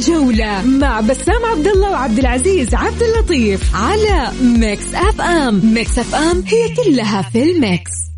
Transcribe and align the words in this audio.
الجولة 0.00 0.62
مع 0.62 1.00
بسام 1.00 1.44
عبد 1.44 1.66
الله 1.66 1.90
وعبد 1.90 2.18
العزيز 2.18 2.74
عبد 2.74 3.02
اللطيف 3.02 3.76
على 3.76 4.32
Mix 4.42 4.94
FM. 4.94 5.60
Mix 5.74 5.98
FM 5.98 6.44
هي 6.46 6.74
كلها 6.74 7.22
في 7.22 7.42
ال 7.42 7.55
mix. 7.55 8.09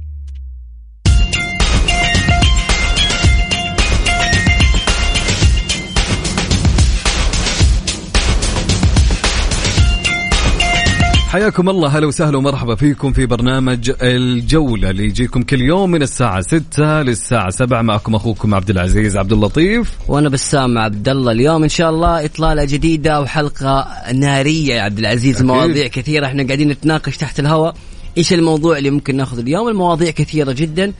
حياكم 11.33 11.69
الله. 11.69 11.89
هلا 11.89 12.07
وسهلا 12.07 12.39
ومرحبا 12.39 12.75
فيكم 12.75 13.12
في 13.12 13.27
برنامج 13.27 13.93
الجولة 14.03 14.91
اللي 14.91 15.05
يجيكم 15.05 15.43
كل 15.43 15.61
يوم 15.61 15.91
من 15.91 16.03
الساعة 16.03 16.41
6 16.41 17.03
للساعة 17.03 17.51
7 17.51 17.82
معكم 17.82 18.14
أخوكم 18.14 18.55
عبد 18.55 18.71
العزيز 18.71 19.17
عبد 19.17 19.32
اللطيف. 19.32 19.93
وأنا 20.09 20.29
بسام 20.29 20.79
عبد 20.79 21.09
الله. 21.09 21.32
اليوم 21.32 21.63
إن 21.63 21.68
شاء 21.68 21.90
الله 21.90 22.25
إطلالة 22.25 22.64
جديدة 22.64 23.21
وحلقة 23.21 23.89
نارية 24.14 24.75
يا 24.75 24.82
عبد 24.82 24.99
العزيز. 24.99 25.37
أكيد. 25.37 25.46
مواضيع 25.46 25.87
كثيرة. 25.87 26.26
إحنا 26.26 26.46
قاعدين 26.46 26.68
نتناقش 26.68 27.17
تحت 27.17 27.40
الهواء. 27.40 27.75
إيش 28.18 28.32
الموضوع 28.32 28.79
اللي 28.79 28.90
ممكن 28.90 29.17
ناخذ 29.17 29.39
اليوم؟ 29.39 29.68
المواضيع 29.68 30.11
كثيرة 30.11 30.53
جدا 30.53 30.93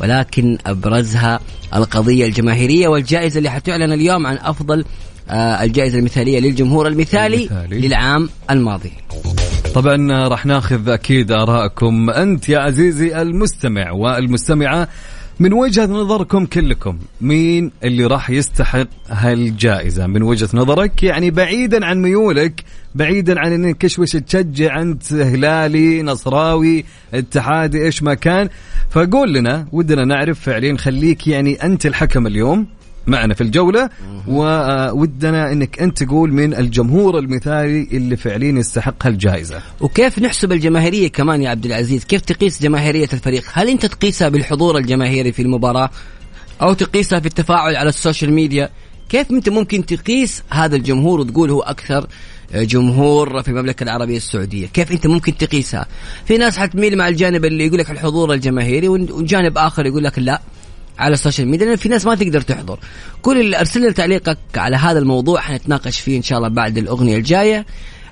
ولكن 0.00 0.58
أبرزها 0.66 1.40
القضية 1.74 2.26
الجماهيرية 2.26 2.88
والجائزة 2.88 3.38
اللي 3.38 3.50
حتعلن 3.50 3.92
اليوم 3.92 4.26
عن 4.26 4.36
أفضل 4.36 4.84
آه 5.30 5.64
الجائزة 5.64 5.98
المثالية 5.98 6.40
للجمهور 6.40 6.86
المثالي, 6.88 7.36
المثالي. 7.36 7.88
للعام 7.88 8.28
الماضي. 8.50 8.92
طبعا 9.76 10.28
راح 10.28 10.46
ناخذ 10.46 10.88
أكيد 10.88 11.32
آرائكم. 11.32 12.10
أنت 12.10 12.48
يا 12.48 12.58
عزيزي 12.58 13.22
المستمع 13.22 13.90
والمستمعة 13.90 14.88
من 15.40 15.52
وجهة 15.52 15.86
نظركم 15.86 16.46
كلكم 16.46 16.98
مين 17.20 17.72
اللي 17.84 18.06
راح 18.06 18.30
يستحق 18.30 18.86
هالجائزة؟ 19.08 20.06
من 20.06 20.22
وجهة 20.22 20.48
نظرك 20.54 21.02
يعني 21.02 21.30
بعيدا 21.30 21.86
عن 21.86 22.02
ميولك 22.02 22.64
بعيدا 22.94 23.40
عن 23.40 23.52
إنك 23.52 23.84
إيش 23.84 23.98
وش 23.98 24.12
تشجع 24.12 24.80
أنت 24.82 25.12
هلالي 25.12 26.02
نصراوي 26.02 26.84
اتحادي 27.14 27.84
إيش 27.84 28.02
ما 28.02 28.14
كان. 28.14 28.48
فقول 28.90 29.32
لنا 29.32 29.66
ودنا 29.72 30.04
نعرف 30.04 30.40
فعليا 30.40 30.76
خليك 30.76 31.26
يعني 31.26 31.54
أنت 31.54 31.86
الحكم 31.86 32.26
اليوم. 32.26 32.66
معنا 33.06 33.34
في 33.34 33.40
الجولة. 33.40 33.90
وودنا 34.26 35.52
إنك 35.52 35.80
أنت 35.82 36.02
تقول 36.02 36.32
من 36.32 36.54
الجمهور 36.54 37.18
المثالي 37.18 37.88
اللي 37.92 38.16
فعليا 38.16 38.52
يستحق 38.52 39.06
هالجائزة. 39.06 39.60
وكيف 39.80 40.18
نحسب 40.18 40.52
الجماهيرية 40.52 41.08
كمان 41.08 41.42
يا 41.42 41.50
عبد 41.50 41.66
العزيز؟ 41.66 42.04
كيف 42.04 42.20
تقيس 42.20 42.62
جماهيرية 42.62 43.08
الفريق؟ 43.12 43.44
هل 43.52 43.68
أنت 43.68 43.86
تقيسها 43.86 44.28
بالحضور 44.28 44.78
الجماهيري 44.78 45.32
في 45.32 45.42
المباراة؟ 45.42 45.90
أو 46.62 46.72
تقيسها 46.72 47.20
في 47.20 47.26
التفاعل 47.26 47.76
على 47.76 47.88
ال 47.88 47.94
social 47.94 48.32
media؟ 48.32 48.70
كيف 49.08 49.30
أنت 49.30 49.48
ممكن 49.48 49.86
تقيس 49.86 50.42
هذا 50.50 50.76
الجمهور 50.76 51.20
وتقول 51.20 51.50
هو 51.50 51.60
أكثر 51.60 52.06
جمهور 52.54 53.42
في 53.42 53.48
المملكة 53.48 53.84
العربية 53.84 54.16
السعودية؟ 54.16 54.66
كيف 54.66 54.92
أنت 54.92 55.06
ممكن 55.06 55.36
تقيسها؟ 55.36 55.86
في 56.24 56.38
ناس 56.38 56.58
حتميل 56.58 56.98
مع 56.98 57.08
الجانب 57.08 57.44
اللي 57.44 57.66
يقول 57.66 57.78
لك 57.78 57.90
الحضور 57.90 58.32
الجماهيري 58.32 58.88
وجانب 58.88 59.58
آخر 59.58 59.86
يقول 59.86 60.04
لك 60.04 60.18
لا. 60.18 60.40
على 60.98 61.14
ال 61.14 61.19
social 61.19 61.48
media 61.48 61.66
لأن 61.66 61.76
في 61.76 61.88
ناس 61.88 62.06
ما 62.06 62.14
تقدر 62.14 62.40
تحضر. 62.40 62.78
كل 63.22 63.40
اللي 63.40 63.60
أرسل 63.60 63.80
لنا 63.80 63.92
تعليقك 63.92 64.38
على 64.56 64.76
هذا 64.76 64.98
الموضوع 64.98 65.40
حنتناقش 65.40 66.00
فيه 66.00 66.16
إن 66.16 66.22
شاء 66.22 66.38
الله 66.38 66.48
بعد 66.48 66.78
الأغنية 66.78 67.16
الجاية. 67.16 67.66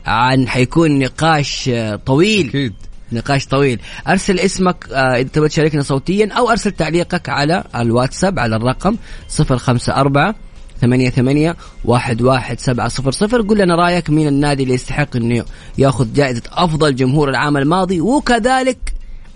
عن 0.07 0.49
حيكون 0.49 0.99
نقاش 0.99 1.69
آه، 1.69 1.97
طويل. 1.97 2.49
أكيد. 2.49 2.73
نقاش 3.13 3.47
طويل. 3.47 3.81
أرسل 4.09 4.39
اسمك 4.41 4.87
آه، 4.93 5.17
إذا 5.17 5.29
تبغى 5.29 5.49
تشاركنا 5.49 5.83
صوتيا 5.83 6.33
أو 6.33 6.51
أرسل 6.51 6.71
تعليقك 6.71 7.29
على 7.29 7.65
الواتساب 7.77 8.39
على 8.39 8.57
الرقم 8.57 8.97
054 9.41 10.35
ثمانية 10.81 11.11
ثمانية 11.11 11.57
واحد 11.85 12.23
واحد 12.23 12.61
سبعة 12.61 12.89
صفر 12.89 13.11
صفر. 13.11 13.43
قل 13.43 13.59
لنا 13.59 13.75
رأيك 13.75 14.11
مين 14.11 14.29
النادي 14.29 14.63
اللي 14.63 14.75
يستحق 14.75 15.17
إنه 15.17 15.45
ياخذ 15.79 16.13
جائزة 16.13 16.43
أفضل 16.53 16.95
جمهور 16.95 17.31
العام 17.31 17.57
الماضي؟ 17.57 18.01
وكذلك 18.01 18.79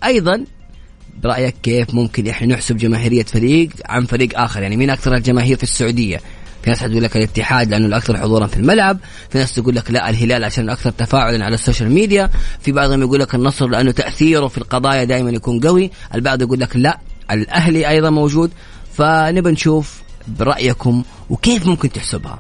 أيضا 0.05 0.45
برأيك 1.23 1.55
كيف 1.63 1.95
ممكن 1.95 2.29
إحنا 2.29 2.47
نحسب 2.55 2.77
جماهيرية 2.77 3.23
فريق 3.23 3.71
عن 3.85 4.07
فريق 4.07 4.41
آخر؟ 4.41 4.63
يعني 4.63 4.77
مين 4.77 4.91
أكثر 4.91 5.15
الجماهير 5.15 5.57
في 5.57 5.63
السعودية؟ 5.63 6.21
في 6.63 6.71
ناس 6.71 6.81
تقول 6.81 7.03
لك 7.03 7.17
الاتحاد 7.17 7.71
لأنه 7.71 7.87
الأكثر 7.87 8.17
حضورا 8.17 8.47
في 8.47 8.57
الملعب، 8.57 8.99
في 9.31 9.39
ناس 9.39 9.55
تقول 9.55 9.77
لك 9.77 9.91
لا 9.91 10.11
الهلال 10.11 10.45
عشان 10.45 10.65
الاكثر 10.65 10.91
تفاعلا 10.91 11.45
على 11.45 11.55
ال 11.55 11.60
social 11.60 11.91
media، 11.91 12.31
في 12.61 12.73
بعضهم 12.73 13.01
يقول 13.01 13.21
لك 13.21 13.35
النصر 13.35 13.67
لأنه 13.67 13.91
تأثيره 13.91 14.49
في 14.49 14.59
القضايا 14.59 15.05
دائما 15.05 15.31
يكون 15.31 15.61
قوي، 15.61 15.91
البعض 16.15 16.43
يقول 16.43 16.61
لك 16.61 16.77
لا 16.77 16.99
الأهلي 17.31 17.89
أيضا 17.89 18.11
موجود، 18.11 18.51
فنبى 18.95 19.51
نشوف 19.51 20.03
برأيكم 20.29 21.03
وكيف 21.31 21.67
ممكن 21.67 21.93
تحسبها. 21.93 22.39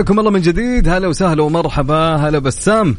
حياكم 0.00 0.18
الله 0.18 0.30
من 0.30 0.40
جديد. 0.40 0.88
هلا 0.88 1.08
وسهلا 1.08 1.42
ومرحبا. 1.42 2.16
هلا 2.16 2.38
بسام. 2.38 2.96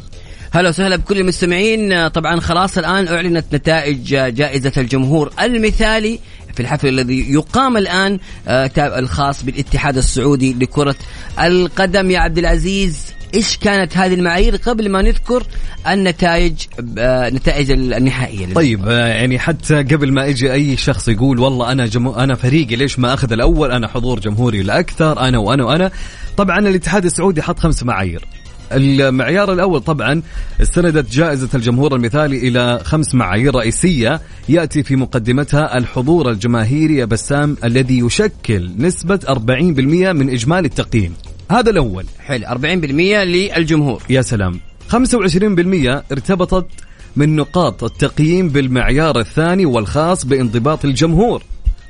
هلا 0.51 0.69
وسهلا 0.69 0.95
بكل 0.95 1.17
المستمعين. 1.17 1.91
آه، 1.91 2.07
طبعا 2.07 2.39
خلاص 2.39 2.77
الآن 2.77 3.07
أعلنت 3.07 3.45
نتائج 3.55 4.13
آه، 4.13 4.29
جائزة 4.29 4.71
الجمهور 4.77 5.31
المثالي 5.41 6.19
في 6.53 6.59
الحفل 6.59 6.87
الذي 6.87 7.33
يقام 7.33 7.77
الآن 7.77 8.19
آه، 8.47 8.71
الخاص 8.77 9.43
بالاتحاد 9.43 9.97
السعودي 9.97 10.53
لكرة 10.53 10.95
القدم. 11.39 12.11
يا 12.11 12.19
عبد 12.19 12.37
العزيز 12.37 13.13
إيش 13.33 13.57
كانت 13.57 13.97
هذه 13.97 14.13
المعايير 14.13 14.55
قبل 14.55 14.89
ما 14.89 15.01
نذكر 15.01 15.43
النتائج 15.87 16.53
آه، 16.97 17.29
نتائج 17.29 17.71
النهائية 17.71 18.53
طيب 18.53 18.87
آه، 18.87 19.07
يعني 19.07 19.39
حتى 19.39 19.83
قبل 19.83 20.11
ما 20.11 20.25
يجي 20.25 20.53
أي 20.53 20.77
شخص 20.77 21.07
يقول 21.07 21.39
والله 21.39 21.71
أنا 21.71 21.85
جمو... 21.85 22.13
أنا 22.13 22.35
فريقي 22.35 22.75
ليش 22.75 22.99
ما 22.99 23.13
أخذ 23.13 23.31
الأول؟ 23.31 23.71
أنا 23.71 23.87
حضور 23.87 24.19
جمهوري 24.19 24.61
الأكثر 24.61 25.19
أنا 25.19 25.37
وأنا 25.37 25.63
وأنا. 25.63 25.91
طبعا 26.37 26.59
الاتحاد 26.59 27.05
السعودي 27.05 27.41
حط 27.41 27.59
خمس 27.59 27.83
معايير. 27.83 28.25
المعيار 28.71 29.53
الأول 29.53 29.81
طبعا 29.81 30.21
استندت 30.61 31.11
جائزة 31.11 31.49
الجمهور 31.55 31.95
المثالي 31.95 32.47
إلى 32.47 32.79
خمس 32.83 33.15
معايير 33.15 33.55
رئيسية 33.55 34.21
يأتي 34.49 34.83
في 34.83 34.95
مقدمتها 34.95 35.77
الحضور 35.77 36.29
الجماهيري 36.29 36.95
يا 36.95 37.05
بسام 37.05 37.57
الذي 37.63 37.99
يشكل 37.99 38.71
نسبة 38.77 39.19
40% 39.27 40.13
من 40.13 40.29
إجمالي 40.29 40.67
التقييم. 40.67 41.13
هذا 41.51 41.69
الأول. 41.69 42.05
حلو 42.19 42.45
40% 42.47 43.23
للجمهور. 43.23 44.03
يا 44.09 44.21
سلام. 44.21 44.59
25% 44.89 46.03
ارتبطت 46.11 46.67
من 47.15 47.35
نقاط 47.35 47.83
التقييم 47.83 48.49
بالمعيار 48.49 49.19
الثاني 49.19 49.65
والخاص 49.65 50.25
بانضباط 50.25 50.85
الجمهور. 50.85 51.43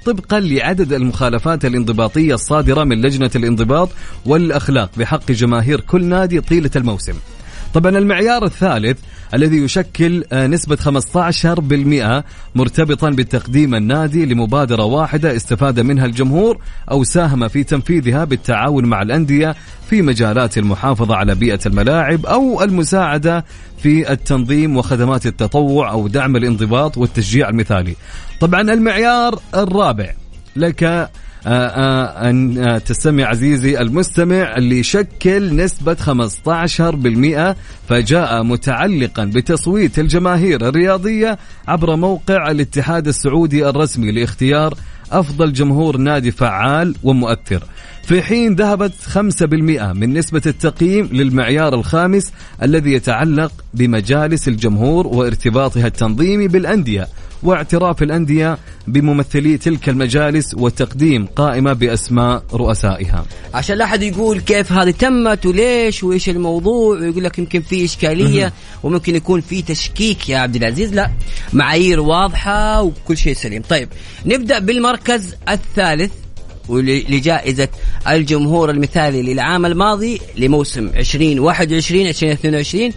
طبقا 0.05 0.39
لعدد 0.39 0.93
المخالفات 0.93 1.65
الانضباطية 1.65 2.33
الصادرة 2.33 2.83
من 2.83 3.01
لجنة 3.01 3.31
الانضباط 3.35 3.89
والأخلاق 4.25 4.89
بحق 4.97 5.31
جماهير 5.31 5.79
كل 5.79 6.05
نادي 6.05 6.41
طيلة 6.41 6.71
الموسم. 6.75 7.13
طبعا 7.73 7.97
المعيار 7.97 8.45
الثالث 8.45 8.99
الذي 9.33 9.57
يشكل 9.57 10.23
آه، 10.31 10.47
نسبة 10.47 10.75
15% 10.75 12.23
مرتبطا 12.55 13.09
بتقديم 13.09 13.75
النادي 13.75 14.25
لمبادرة 14.25 14.83
واحدة 14.83 15.35
استفاد 15.35 15.79
منها 15.79 16.05
الجمهور 16.05 16.57
أو 16.91 17.03
ساهم 17.03 17.47
في 17.47 17.63
تنفيذها 17.63 18.23
بالتعاون 18.23 18.85
مع 18.85 19.01
الأندية 19.01 19.55
في 19.89 20.01
مجالات 20.01 20.57
المحافظة 20.57 21.15
على 21.15 21.35
بيئة 21.35 21.59
الملاعب 21.65 22.25
أو 22.25 22.63
المساعدة 22.63 23.45
في 23.77 24.11
التنظيم 24.11 24.77
وخدمات 24.77 25.25
التطوع 25.25 25.91
أو 25.91 26.07
دعم 26.07 26.35
الانضباط 26.35 26.97
والتشجيع 26.97 27.49
المثالي. 27.49 27.95
طبعا 28.41 28.61
المعيار 28.61 29.39
الرابع. 29.55 30.13
لك 30.55 30.83
آه، 30.83 31.09
آه، 31.47 32.29
أن 32.29 32.57
آه، 32.57 32.77
تستمع 32.77 33.25
عزيزي 33.25 33.81
المستمع 33.81 34.57
اللي 34.57 34.79
يشكل 34.79 35.55
نسبة 35.55 35.93
15% 35.93 37.55
فجاء 37.89 38.43
متعلقا 38.43 39.25
بتصويت 39.25 39.99
الجماهير 39.99 40.69
الرياضية 40.69 41.37
عبر 41.67 41.95
موقع 41.95 42.51
الاتحاد 42.51 43.07
السعودي 43.07 43.69
الرسمي 43.69 44.11
لاختيار 44.11 44.73
أفضل 45.11 45.53
جمهور 45.53 45.97
نادي 45.97 46.31
فعال 46.31 46.95
ومؤثر. 47.03 47.63
في 48.03 48.21
حين 48.21 48.55
ذهبت 48.55 48.93
5% 49.01 49.93
من 49.93 50.13
نسبة 50.13 50.41
التقييم 50.45 51.09
للمعيار 51.11 51.73
الخامس 51.73 52.31
الذي 52.63 52.93
يتعلق 52.93 53.51
بمجالس 53.73 54.47
الجمهور 54.47 55.07
وارتباطها 55.07 55.87
التنظيمي 55.87 56.47
بالأندية. 56.47 57.07
واعتراف 57.43 58.03
الأندية 58.03 58.57
بممثلي 58.87 59.57
تلك 59.57 59.89
المجالس 59.89 60.53
وتقديم 60.53 61.25
قائمة 61.25 61.73
بأسماء 61.73 62.43
رؤسائها. 62.53 63.25
عشان 63.53 63.77
لا 63.77 63.85
أحد 63.85 64.03
يقول 64.03 64.39
كيف 64.39 64.71
هذه 64.71 64.91
تمت 64.91 65.45
وليش 65.45 66.03
وإيش 66.03 66.29
الموضوع 66.29 66.99
ويقول 66.99 67.23
لك 67.23 67.39
يمكن 67.39 67.61
في 67.61 67.85
إشكالية 67.85 68.53
وممكن 68.83 69.15
يكون 69.15 69.41
في 69.41 69.61
تشكيك 69.61 70.29
يا 70.29 70.37
عبد 70.37 70.55
العزيز. 70.55 70.93
لا 70.93 71.11
معايير 71.53 71.99
واضحة 71.99 72.81
وكل 72.81 73.17
شيء 73.17 73.33
سليم. 73.33 73.61
طيب 73.69 73.89
نبدأ 74.25 74.59
بالمركز 74.59 75.35
الثالث 75.49 76.11
لجائزة 77.09 77.67
الجمهور 78.07 78.69
المثالي 78.69 79.33
للعام 79.33 79.65
الماضي 79.65 80.21
لموسم 80.37 80.87
2021 80.87 82.07
2022 82.07 82.91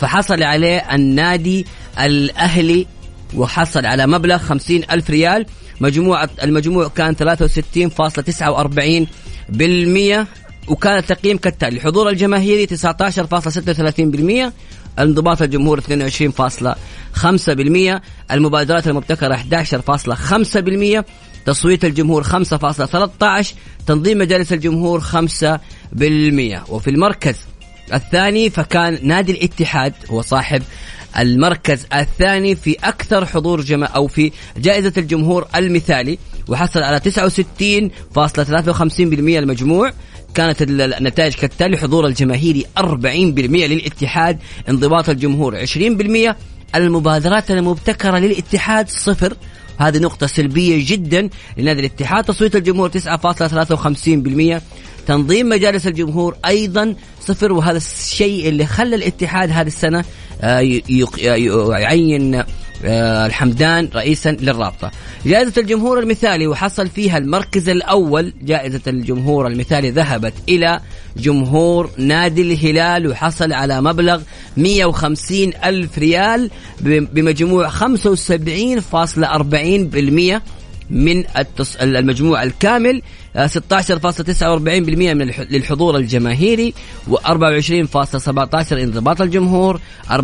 فحصل 0.00 0.42
عليه 0.42 0.94
النادي 0.94 1.66
الأهلي 2.00 2.86
وحصل 3.34 3.86
على 3.86 4.06
مبلغ 4.06 4.38
50 4.38 4.82
ألف 4.90 5.10
ريال. 5.10 5.46
مجموعة 5.80 6.30
المجموع 6.42 6.88
كان 6.88 7.14
63.49 7.14 9.06
بالمية 9.48 10.26
وكان 10.68 10.98
التقييم 10.98 11.38
كالتالي 11.38 11.76
الحضور 11.76 12.08
الجماهيري 12.08 12.66
19.36% 12.66 14.52
انضباط 14.98 15.42
الجمهور 15.42 15.80
22.5% 15.80 18.00
المبادرات 18.30 18.88
المبتكرة 18.88 19.36
11.5% 19.36 21.02
تصويت 21.46 21.84
الجمهور 21.84 22.24
5.13 22.24 23.46
تنظيم 23.86 24.18
مجالس 24.18 24.52
الجمهور 24.52 25.00
5% 25.00 25.04
وفي 26.68 26.90
المركز 26.90 27.36
الثاني 27.94 28.50
فكان 28.50 28.98
نادي 29.02 29.32
الاتحاد 29.32 29.92
هو 30.10 30.22
صاحب 30.22 30.62
المركز 31.18 31.86
الثاني 31.94 32.56
في 32.56 32.76
أكثر 32.84 33.26
حضور 33.26 33.60
جما 33.60 33.86
أو 33.86 34.06
في 34.06 34.32
جائزة 34.56 34.92
الجمهور 34.96 35.46
المثالي 35.56 36.18
وحصل 36.48 36.82
على 36.82 37.00
69.53% 37.00 37.08
المجموع. 39.12 39.92
كانت 40.34 40.62
النتائج 40.62 41.34
كالتالي 41.34 41.76
حضور 41.76 42.06
الجماهيري 42.06 42.64
40% 42.78 42.82
للاتحاد 43.06 44.38
انضباط 44.68 45.08
الجمهور 45.08 45.66
20% 45.66 46.34
المبادرات 46.74 47.50
المبتكرة 47.50 48.18
للاتحاد 48.18 48.88
صفر. 48.88 49.34
هذه 49.78 49.98
نقطة 49.98 50.26
سلبية 50.26 50.84
جدا 50.86 51.28
لنادي 51.56 51.80
الاتحاد 51.80 52.24
تصويت 52.24 52.56
الجمهور 52.56 52.90
9.53% 52.90 54.60
تنظيم 55.08 55.48
مجالس 55.48 55.86
الجمهور 55.86 56.36
أيضا 56.46 56.94
صفر 57.20 57.52
وهذا 57.52 57.76
الشيء 57.76 58.48
اللي 58.48 58.66
خلى 58.66 58.96
الاتحاد 58.96 59.50
هذه 59.50 59.66
السنة 59.66 60.04
آه، 60.40 60.60
يعين 61.68 62.42
آه، 62.84 63.26
الحمدان 63.26 63.88
رئيسا 63.94 64.28
للرابطة. 64.28 64.90
جائزة 65.26 65.60
الجمهور 65.60 65.98
المثالي 65.98 66.46
وحصل 66.46 66.88
فيها 66.88 67.18
المركز 67.18 67.68
الأول. 67.68 68.32
جائزة 68.42 68.80
الجمهور 68.86 69.46
المثالي 69.46 69.90
ذهبت 69.90 70.32
إلى 70.48 70.80
جمهور 71.16 71.90
نادي 71.96 72.42
الهلال 72.42 73.10
وحصل 73.10 73.52
على 73.52 73.80
مبلغ 73.80 74.22
150 74.56 75.52
ألف 75.64 75.98
ريال 75.98 76.50
بمجموع 76.80 77.70
75.40% 77.70 80.40
من 80.90 81.24
المجموع 81.82 82.42
الكامل 82.42 83.02
16.49% 83.36 84.50
من 84.58 85.30
للحضور 85.50 85.96
الجماهيري 85.96 86.74
و24.17 87.10 88.72
انضباط 88.72 89.20
الجمهور 89.20 89.80
14.75 90.10 90.14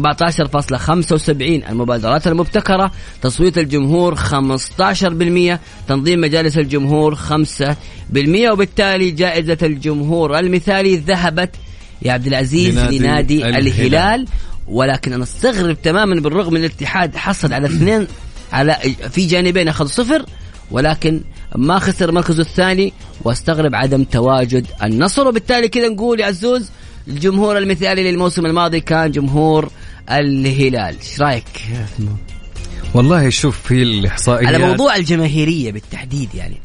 المبادرات 1.41 2.27
المبتكرة 2.27 2.93
تصويت 3.23 3.59
الجمهور 3.59 4.17
15% 4.17 5.59
تنظيم 5.89 6.21
مجالس 6.21 6.59
الجمهور 6.59 7.17
5% 7.17 7.21
وبالتالي 8.51 9.11
جائزة 9.11 9.59
الجمهور 9.63 10.39
المثالي 10.39 10.97
ذهبت 10.97 11.51
يا 12.03 12.13
عبد 12.13 12.27
العزيز 12.27 12.79
لنادي, 12.79 12.99
لنادي 12.99 13.45
الهلال. 13.45 13.67
الهلال 13.69 14.27
ولكن 14.69 15.13
أنا 15.13 15.23
استغرب 15.23 15.83
تماما 15.83 16.21
بالرغم 16.21 16.55
من 16.55 16.61
الاتحاد 16.61 17.17
حصل 17.17 17.53
على 17.53 17.67
اثنين 17.67 18.07
على 18.53 18.77
في 19.11 19.27
جانبين 19.27 19.69
اخذ 19.69 19.87
صفر 19.87 20.25
ولكن 20.71 21.21
ما 21.57 21.79
خسر 21.79 22.13
مركزه 22.13 22.43
الثاني 22.43 22.93
واستغرب 23.25 23.75
عدم 23.75 24.05
تواجد 24.05 24.67
النصر. 24.83 25.29
وبالتالي 25.29 25.69
كذا 25.69 25.89
نقول 25.89 26.21
يا 26.21 26.27
عزوز 26.27 26.71
الجمهور 27.09 27.59
المثالي 27.59 28.11
للموسم 28.11 28.47
الماضي 28.47 28.81
كان 28.81 29.11
جمهور 29.11 29.71
الهلال. 30.11 30.97
إيش 31.01 31.21
رأيك؟ 31.21 31.45
والله 32.95 33.29
شوف 33.29 33.61
في 33.61 33.83
الإحصائيات 33.83 34.55
على 34.55 34.59
موضوع 34.59 34.97
الجماهيرية 34.97 35.73
بالتحديد 35.73 36.35
يعني. 36.35 36.61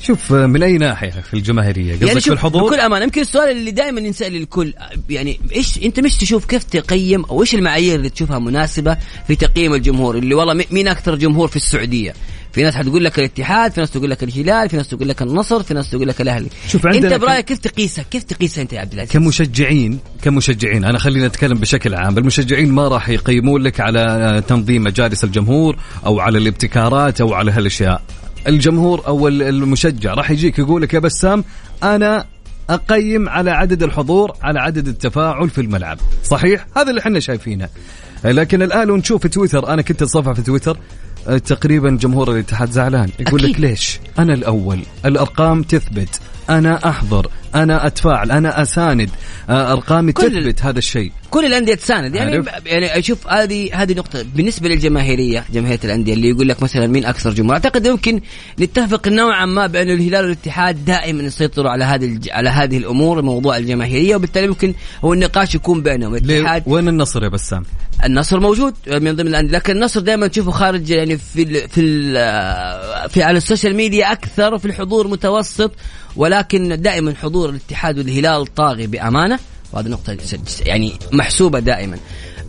شوف 0.00 0.32
من 0.32 0.62
أي 0.62 0.78
ناحية 0.78 1.10
في 1.10 1.34
الجماهيرية؟ 1.34 1.92
قصدك 1.92 2.06
يعني 2.06 2.20
في 2.20 2.32
الحضور 2.32 2.62
بكل 2.62 2.80
أمانة 2.80 3.04
يمكن 3.04 3.20
السؤال 3.20 3.50
اللي 3.50 3.70
دائما 3.70 4.00
ينسأل 4.00 4.36
الكل 4.36 4.74
يعني 5.10 5.40
إيش 5.54 5.78
أنت 5.78 6.00
مش 6.00 6.16
تشوف 6.16 6.44
كيف 6.44 6.64
تقيم 6.64 7.24
أو 7.24 7.42
إيش 7.42 7.54
المعايير 7.54 7.96
اللي 7.96 8.08
تشوفها 8.08 8.38
مناسبة 8.38 8.96
في 9.26 9.36
تقييم 9.36 9.74
الجمهور؟ 9.74 10.18
اللي 10.18 10.34
والله 10.34 10.64
مين 10.70 10.88
أكثر 10.88 11.14
جمهور 11.14 11.48
في 11.48 11.56
السعودية؟ 11.56 12.14
في 12.58 12.64
ناس 12.64 12.74
حتقول 12.74 13.04
لك 13.04 13.18
الاتحاد 13.18 13.72
في 13.72 13.80
ناس 13.80 13.90
تقول 13.90 14.10
لك 14.10 14.22
الهلال 14.22 14.68
في 14.68 14.76
ناس 14.76 14.88
تقول 14.88 15.08
لك 15.08 15.22
النصر 15.22 15.62
في 15.62 15.74
ناس 15.74 15.90
تقول 15.90 16.08
لك 16.08 16.20
الأهلي. 16.20 16.48
شوف 16.68 16.86
عندنا 16.86 17.14
أنت 17.14 17.22
برأيك 17.22 17.44
كيف 17.44 17.58
تقيسها 17.58 18.04
كيف 18.10 18.22
تقيسها 18.22 18.62
أنت 18.62 18.72
يا 18.72 18.80
عبد 18.80 18.92
العزيز؟ 18.92 19.12
كمشجعين 19.12 19.98
كمشجعين. 20.22 20.84
أنا 20.84 20.98
خلينا 20.98 21.26
نتكلم 21.26 21.58
بشكل 21.58 21.94
عام. 21.94 22.18
المشجعين 22.18 22.72
ما 22.72 22.88
راح 22.88 23.08
يقيمون 23.08 23.62
لك 23.62 23.80
على 23.80 24.42
تنظيم 24.48 24.84
مجالس 24.84 25.24
الجمهور 25.24 25.76
أو 26.06 26.20
على 26.20 26.38
الابتكارات 26.38 27.20
أو 27.20 27.34
على 27.34 27.50
هالأشياء. 27.50 28.02
الجمهور 28.46 29.06
أو 29.06 29.28
المشجع 29.28 30.14
راح 30.14 30.30
يجيك 30.30 30.58
يقول 30.58 30.82
لك 30.82 30.94
يا 30.94 30.98
بسام 30.98 31.44
أنا 31.82 32.26
أقيم 32.70 33.28
على 33.28 33.50
عدد 33.50 33.82
الحضور 33.82 34.32
على 34.42 34.60
عدد 34.60 34.88
التفاعل 34.88 35.50
في 35.50 35.60
الملعب. 35.60 35.98
صحيح؟ 36.24 36.66
هذا 36.76 36.90
اللي 36.90 37.00
إحنا 37.00 37.20
شايفينه. 37.20 37.68
لكن 38.24 38.62
الآن 38.62 38.90
ونشوف 38.90 39.22
في 39.22 39.28
تويتر 39.28 39.68
أنا 39.68 39.82
كنت 39.82 40.02
أتصفح 40.02 40.32
في 40.32 40.42
تويتر. 40.42 40.78
تقريبا 41.36 41.90
جمهور 41.90 42.32
الاتحاد 42.32 42.70
زعلان. 42.70 43.10
يقول 43.20 43.40
أكيد. 43.44 43.54
لك 43.54 43.60
ليش؟ 43.60 44.00
أنا 44.18 44.34
الأول. 44.34 44.78
الأرقام 45.04 45.62
تثبت. 45.62 46.20
أنا 46.50 46.88
أحضر. 46.88 47.30
أنا 47.54 47.86
أتفاعل 47.86 48.30
أنا 48.30 48.62
أساند 48.62 49.10
آه، 49.48 49.72
أرقامي 49.72 50.12
تثبت 50.12 50.62
هذا 50.62 50.78
الشيء. 50.78 51.12
كل 51.30 51.44
الأندية 51.44 51.74
تساند. 51.74 52.14
يعني؟ 52.14 52.44
يعني 52.66 52.98
أشوف 52.98 53.28
هذه 53.28 53.82
هذه 53.82 53.92
نقطة. 53.94 54.24
بالنسبة 54.34 54.68
للجماهيرية 54.68 55.44
جماهيرية 55.52 55.80
الأندية 55.84 56.12
اللي 56.12 56.28
يقول 56.28 56.48
لك 56.48 56.62
مثلا 56.62 56.86
مين 56.86 57.04
أكثر 57.04 57.30
جمهور 57.30 57.54
أعتقد 57.54 57.86
يمكن 57.86 58.20
نتفق 58.60 59.08
نوعا 59.08 59.46
ما 59.46 59.66
بأن 59.66 59.90
الهلال 59.90 60.24
والاتحاد 60.24 60.84
دائما 60.84 61.22
يسيطروا 61.22 61.70
على 61.70 61.84
هذه 61.84 62.18
على 62.30 62.48
هذه 62.48 62.78
الأمور 62.78 63.22
موضوع 63.22 63.56
الجماهيرية 63.56 64.16
وبالتالي 64.16 64.48
ممكن 64.48 64.74
هو 65.04 65.12
النقاش 65.12 65.54
يكون 65.54 65.82
بينهم. 65.82 66.14
الاتحاد 66.14 66.62
وين 66.66 66.88
النصر 66.88 67.24
يا 67.24 67.28
بسام؟ 67.28 67.62
النصر 68.04 68.40
موجود 68.40 68.74
من 68.88 69.16
ضمن 69.16 69.28
الأندية 69.28 69.52
لكن 69.52 69.76
النصر 69.76 70.00
دائما 70.00 70.26
تشوفه 70.26 70.50
خارج 70.50 70.90
يعني 70.90 71.18
في 71.18 71.42
ال 71.42 71.68
في 71.68 71.80
ال 71.80 73.10
في 73.10 73.22
على 73.22 73.36
ال 73.36 73.42
social 73.42 73.76
media 73.76 74.12
أكثر 74.12 74.54
وفي 74.54 74.64
الحضور 74.64 75.08
متوسط 75.08 75.72
ولكن 76.16 76.82
دائما 76.82 77.14
حضور 77.14 77.37
الاتحاد 77.46 77.98
والهلال 77.98 78.54
طاغي 78.54 78.86
بأمانة. 78.86 79.38
وهذه 79.72 79.88
نقطة 79.88 80.16
يعني 80.66 80.98
محسوبة 81.12 81.58
دائما. 81.58 81.98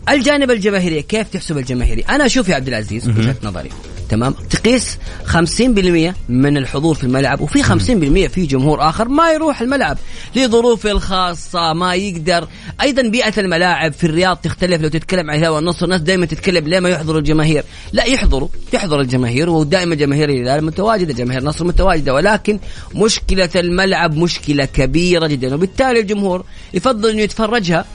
الجانب 0.10 0.52
الجماهيري 0.52 1.02
كيف 1.02 1.28
تحسب 1.28 1.58
الجماهيري؟ 1.58 2.02
أنا 2.02 2.26
أشوف 2.26 2.50
يا 2.50 2.56
عبد 2.56 2.68
العزيز 2.68 3.10
وجهة 3.10 3.36
نظري 3.44 3.70
تمام؟ 4.10 4.36
تقيس 4.50 4.98
50% 5.26 6.14
من 6.30 6.58
الحضور 6.58 6.96
في 6.96 7.04
الملعب 7.04 7.42
وفي 7.42 7.64
50% 7.64 8.30
في 8.32 8.46
جمهور 8.46 8.90
آخر 8.90 9.08
ما 9.08 9.32
يروح 9.32 9.62
الملعب 9.62 9.98
لظروفه 10.36 10.92
الخاصة 10.92 11.74
ما 11.74 11.96
يقدر. 11.96 12.48
أيضا 12.82 13.02
بيئة 13.02 13.34
الملاعب 13.38 13.94
في 13.94 14.04
الرياض 14.04 14.38
تختلف 14.38 14.82
لو 14.82 14.90
تتكلم 14.90 15.30
عن 15.32 15.38
الهلال 15.38 15.50
والنصر 15.50 15.86
الناس 15.86 16.02
دائما 16.02 16.26
تتكلم 16.26 16.68
ليه 16.68 16.80
ما 16.80 16.90
يحضروا 16.90 17.20
الجماهير؟ 17.20 17.64
لا 17.94 18.04
يحضروا 18.04 18.48
تحضر 18.72 19.02
الجماهير 19.02 19.50
ودائما 19.50 19.96
جماهير 19.96 20.30
الهلال 20.30 20.66
متواجدة 20.66 21.14
جماهير 21.14 21.42
النصر 21.42 21.66
متواجدة 21.66 22.14
ولكن 22.14 22.60
مشكلة 22.96 23.50
الملعب 23.56 24.18
مشكلة 24.18 24.66
كبيرة 24.66 25.28
جدا 25.28 25.56
وبالتالي 25.56 26.00
الجمهور 26.00 26.44
يفضل 26.74 27.10
إنه 27.10 27.22
يتفرجها 27.22 27.86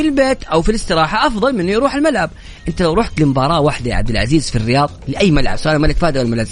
في 0.00 0.08
البيت 0.08 0.44
أو 0.44 0.62
في 0.62 0.68
الاستراحة 0.68 1.26
أفضل 1.26 1.52
من 1.52 1.60
إنه 1.60 1.72
يروح 1.72 1.94
الملعب. 1.94 2.30
أنت 2.68 2.82
لو 2.82 2.94
رحت 2.94 3.20
لمباراة 3.20 3.60
واحدة 3.60 3.90
يا 3.90 3.94
عبد 3.94 4.10
العزيز 4.10 4.50
في 4.50 4.56
الرياض 4.56 4.90
لأي 5.08 5.30
ملعب 5.30 5.56
سواء 5.56 5.76
الملك 5.76 5.96
فهد 5.96 6.16
أو 6.16 6.22
الملز. 6.22 6.50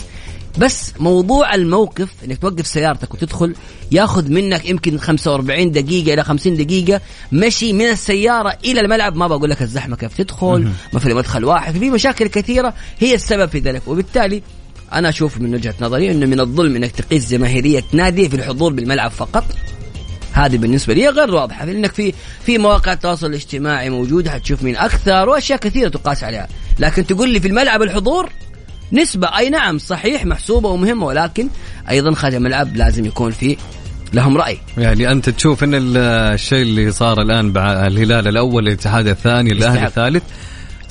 بس 0.59 0.93
موضوع 1.01 1.55
الموقف 1.55 2.09
إنك 2.25 2.39
توقف 2.39 2.67
سيارتك 2.67 3.15
وتدخل 3.15 3.55
ياخذ 3.93 4.31
منك 4.31 4.69
يمكن 4.69 4.99
45 4.99 5.71
دقيقة 5.71 6.15
إلى 6.15 6.25
50 6.25 6.57
دقيقة 6.57 7.01
مشي 7.33 7.73
من 7.73 7.85
السيارة 7.85 8.59
إلى 8.65 8.81
الملعب. 8.81 9.17
ما 9.17 9.27
بقول 9.27 9.51
لك 9.51 9.63
الزحمة 9.63 9.97
كيف 9.97 10.17
تدخل 10.17 10.69
ما 10.93 11.01
في 11.01 11.15
مدخل 11.15 11.45
واحد 11.45 11.79
في 11.79 11.91
مشاكل 11.91 12.27
كثيرة. 12.27 12.75
هي 12.99 13.15
السبب 13.15 13.49
في 13.49 13.59
ذلك. 13.59 13.83
وبالتالي 13.87 14.43
أنا 14.93 15.09
أشوف 15.09 15.39
من 15.39 15.55
وجهة 15.55 15.75
نظري 15.81 16.11
أنه 16.11 16.27
من 16.27 16.41
الظلم 16.41 16.77
أنك 16.77 16.91
تقيس 16.91 17.31
جماهيرية 17.31 17.85
نادي 17.93 18.29
في 18.29 18.37
الحضور 18.37 18.73
بالملعب 18.73 19.11
فقط. 19.11 19.45
هذه 20.47 20.57
بالنسبة 20.57 20.95
لي 20.95 21.09
غير 21.09 21.35
واضحة 21.35 21.65
لانك 21.65 21.93
في 21.93 22.13
في 22.47 22.59
مواقع 22.59 22.93
التواصل 22.93 23.27
الاجتماعي 23.27 23.91
موجودة 23.91 24.31
حتشوف 24.31 24.63
مين 24.63 24.77
أكثر 24.77 25.29
وأشياء 25.29 25.59
كثيرة 25.59 25.89
تقاس 25.89 26.25
عليها. 26.25 26.49
لكن 26.79 27.07
تقول 27.07 27.31
لي 27.31 27.41
في 27.41 27.49
الملعب 27.49 27.83
الحضور 27.83 28.31
نسبة 28.93 29.39
أي 29.39 29.51
نعم 29.51 29.79
صحيح 29.79 30.25
محسوبة 30.25 30.69
ومهمة 30.69 31.07
ولكن 31.07 31.49
أيضا 31.91 32.15
خارج 32.15 32.35
الملعب 32.35 32.77
لازم 32.77 33.05
يكون 33.05 33.31
في 33.31 33.57
لهم 34.13 34.37
رأي. 34.37 34.59
يعني 34.79 35.13
أنت 35.13 35.31
تشوف 35.31 35.65
أن 35.65 35.97
الشيء 35.97 36.63
اللي 36.63 36.93
صار 36.93 37.23
الآن 37.23 37.53
مع 37.53 37.87
الهلال 37.87 38.29
الأول 38.29 38.69
الاتحاد 38.69 39.07
الثاني 39.07 39.53
الأهلي 39.53 39.87
الثالث 39.87 40.23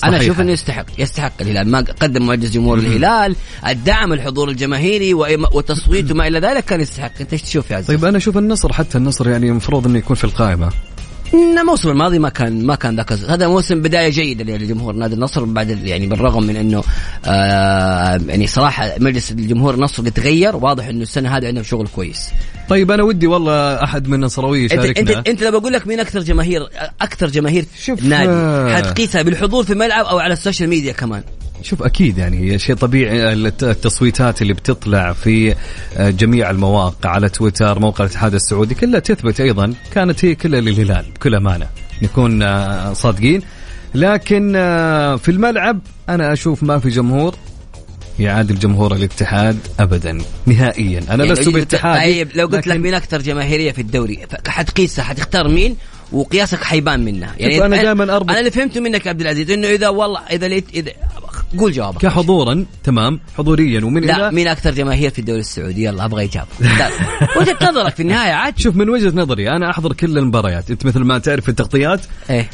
أنا 0.04 0.18
أشوف 0.18 0.42
إنه 0.42 0.52
يستحق 0.52 0.86
يستحق 0.98 1.32
الهلال. 1.42 1.68
ما 1.68 1.86
قدم 2.02 2.28
مجلس 2.28 2.52
جمهور 2.52 2.78
الهلال 2.78 3.36
الدعم 3.68 4.14
الحضور 4.14 4.50
الجماهيري 4.50 5.14
والتصويت 5.14 6.12
وما 6.12 6.28
إلى 6.28 6.40
ذلك 6.40 6.66
كان 6.66 6.82
يستحق. 6.82 7.12
أنت 7.22 7.34
إيش 7.34 7.42
تشوف 7.42 7.72
يا 7.72 7.76
عزيز؟ 7.76 7.88
طيب 7.88 8.06
أنا 8.06 8.18
أشوف 8.18 8.38
النصر 8.38 8.74
حتى 8.74 8.98
النصر 8.98 9.30
يعني 9.30 9.50
المفروض 9.50 9.88
إنه 9.88 9.98
يكون 9.98 10.16
في 10.16 10.24
القائمة. 10.24 10.70
الموسم 11.34 11.90
الماضي 11.90 12.20
ما 12.20 12.30
كان 12.30 12.66
ما 12.66 12.76
كان 12.76 12.96
ذاك 12.96 13.12
هذا 13.12 13.48
موسم 13.48 13.82
بداية 13.82 14.10
جيدة 14.10 14.58
لجمهور 14.58 14.94
نادي 14.94 15.16
النصر 15.16 15.44
بعد 15.44 15.70
يعني 15.84 16.08
بالرغم 16.08 16.44
من 16.44 16.56
إنه 16.56 16.84
آه 17.26 18.22
يعني 18.28 18.48
صراحة 18.48 18.92
مجلس 19.00 19.32
الجمهور 19.32 19.74
النصر 19.74 20.10
تغير 20.10 20.56
واضح 20.56 20.88
إنه 20.88 21.02
السنة 21.02 21.38
هذه 21.38 21.48
عندهم 21.48 21.64
شغل 21.64 21.88
كويس. 21.88 22.30
طيب 22.70 22.92
أنا 22.92 23.04
ودي 23.04 23.28
والله 23.28 23.84
أحد 23.84 24.08
من 24.08 24.14
النصراويه 24.14 24.66
يشاركنا 24.66 25.18
انت 25.18 25.28
أنت, 25.28 25.44
لو 25.44 25.60
بقول 25.60 25.74
لك 25.74 25.88
مين 25.88 26.00
أكثر 26.00 26.20
جماهير 26.20 26.68
أكثر 27.02 27.28
جماهير 27.28 27.66
شوف 27.80 28.04
نادي؟ 28.04 28.32
آه. 28.32 28.76
حتقيسها 28.76 29.22
بالحضور 29.22 29.64
في 29.64 29.74
الملعب 29.74 30.06
أو 30.06 30.20
على 30.20 30.34
ال 30.34 30.39
social 30.39 30.70
media 30.70 30.94
كمان. 30.94 31.24
شوف 31.62 31.84
أكيد 31.84 32.18
يعني 32.18 32.60
شيء 32.60 32.76
طبيعي 32.76 33.34
التصويتات 33.34 34.42
اللي 34.42 34.54
بتطلع 34.54 35.14
في 35.14 35.56
آه، 35.98 36.10
جميع 36.10 36.50
المواقع 36.50 37.10
على 37.10 37.30
تويتر 37.30 37.80
موقع 37.80 38.06
الاتحاد 38.06 38.34
السعودي 38.34 38.76
كلها 38.76 39.00
تثبت 39.00 39.42
أيضا 39.42 39.74
كانت 39.94 40.26
هي 40.26 40.36
كلها 40.36 40.62
للهلال 40.62 41.06
بكل 41.16 41.36
أمانة 41.36 41.68
نكون 42.02 42.44
آه، 42.44 42.94
صادقين. 42.94 43.42
لكن 43.96 44.54
آه، 44.56 45.16
في 45.16 45.32
الملعب 45.32 45.80
أنا 46.10 46.34
أشوف 46.34 46.64
ما 46.64 46.80
في 46.80 46.90
جمهور 46.90 47.36
يعادل 48.20 48.60
جمهور 48.60 48.96
الاتحاد 48.96 49.58
ابدا 49.80 50.18
نهائيا. 50.46 51.00
أنا 51.10 51.24
يعني 51.24 51.40
لست 51.40 51.50
بالاتحاد 51.50 52.02
طيب 52.02 52.30
لو 52.36 52.48
قلت 52.48 52.68
لك 52.68 52.78
مين 52.78 52.94
أكثر 52.94 53.22
جماهيرية 53.22 53.72
في 53.72 53.82
الدوري 53.82 54.20
حتقيسها 54.48 55.04
حتختار 55.04 55.48
مين؟ 55.48 55.76
وقياسك 56.12 56.64
حيبان 56.64 57.06
منها. 57.06 57.36
يعني 57.38 57.66
أنا 57.66 57.82
دائما 57.82 58.16
اربط 58.16 58.30
أنا 58.30 58.40
اللي 58.40 58.52
فهمته 58.52 58.82
منك 58.82 59.08
عبد 59.08 59.22
العزيز 59.22 59.52
إنه 59.52 59.68
إذا 59.68 59.90
والله 59.90 60.20
إذا 60.32 60.48
اذا 60.48 60.92
قول 61.60 61.72
جوابك. 61.72 62.02
كحضورا 62.02 62.66
تمام 62.84 63.20
حضوريا 63.38 63.86
ومن 63.86 64.02
لا 64.02 64.32
مين 64.32 64.48
أكثر 64.48 64.72
جماهير 64.72 65.10
في 65.10 65.20
الدوري 65.20 65.40
السعودي؟ 65.40 65.84
يلا 65.84 66.06
أبغى 66.06 66.26
إجابة. 66.26 66.48
وجهة 67.40 67.58
نظرك 67.62 67.96
في 67.96 68.00
النهاية؟ 68.00 68.32
عاد 68.32 68.60
شوف 68.60 68.76
من 68.76 68.90
وجهة 68.90 69.12
نظري 69.16 69.50
أنا 69.50 69.70
أحضر 69.70 69.94
كل 69.94 70.18
المباريات. 70.18 70.72
أنت 70.72 70.86
مثل 70.86 71.00
ما 71.00 71.18
تعرف 71.18 71.44
في 71.44 71.50
التغطيات 71.50 72.02
إيه. 72.30 72.50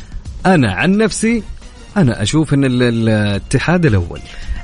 أنا 0.45 0.73
عن 0.73 0.97
نفسي 0.97 1.43
أنا 1.97 2.21
أشوف 2.21 2.53
إن 2.53 2.65
الاتحاد 2.65 3.85
الأول. 3.85 4.19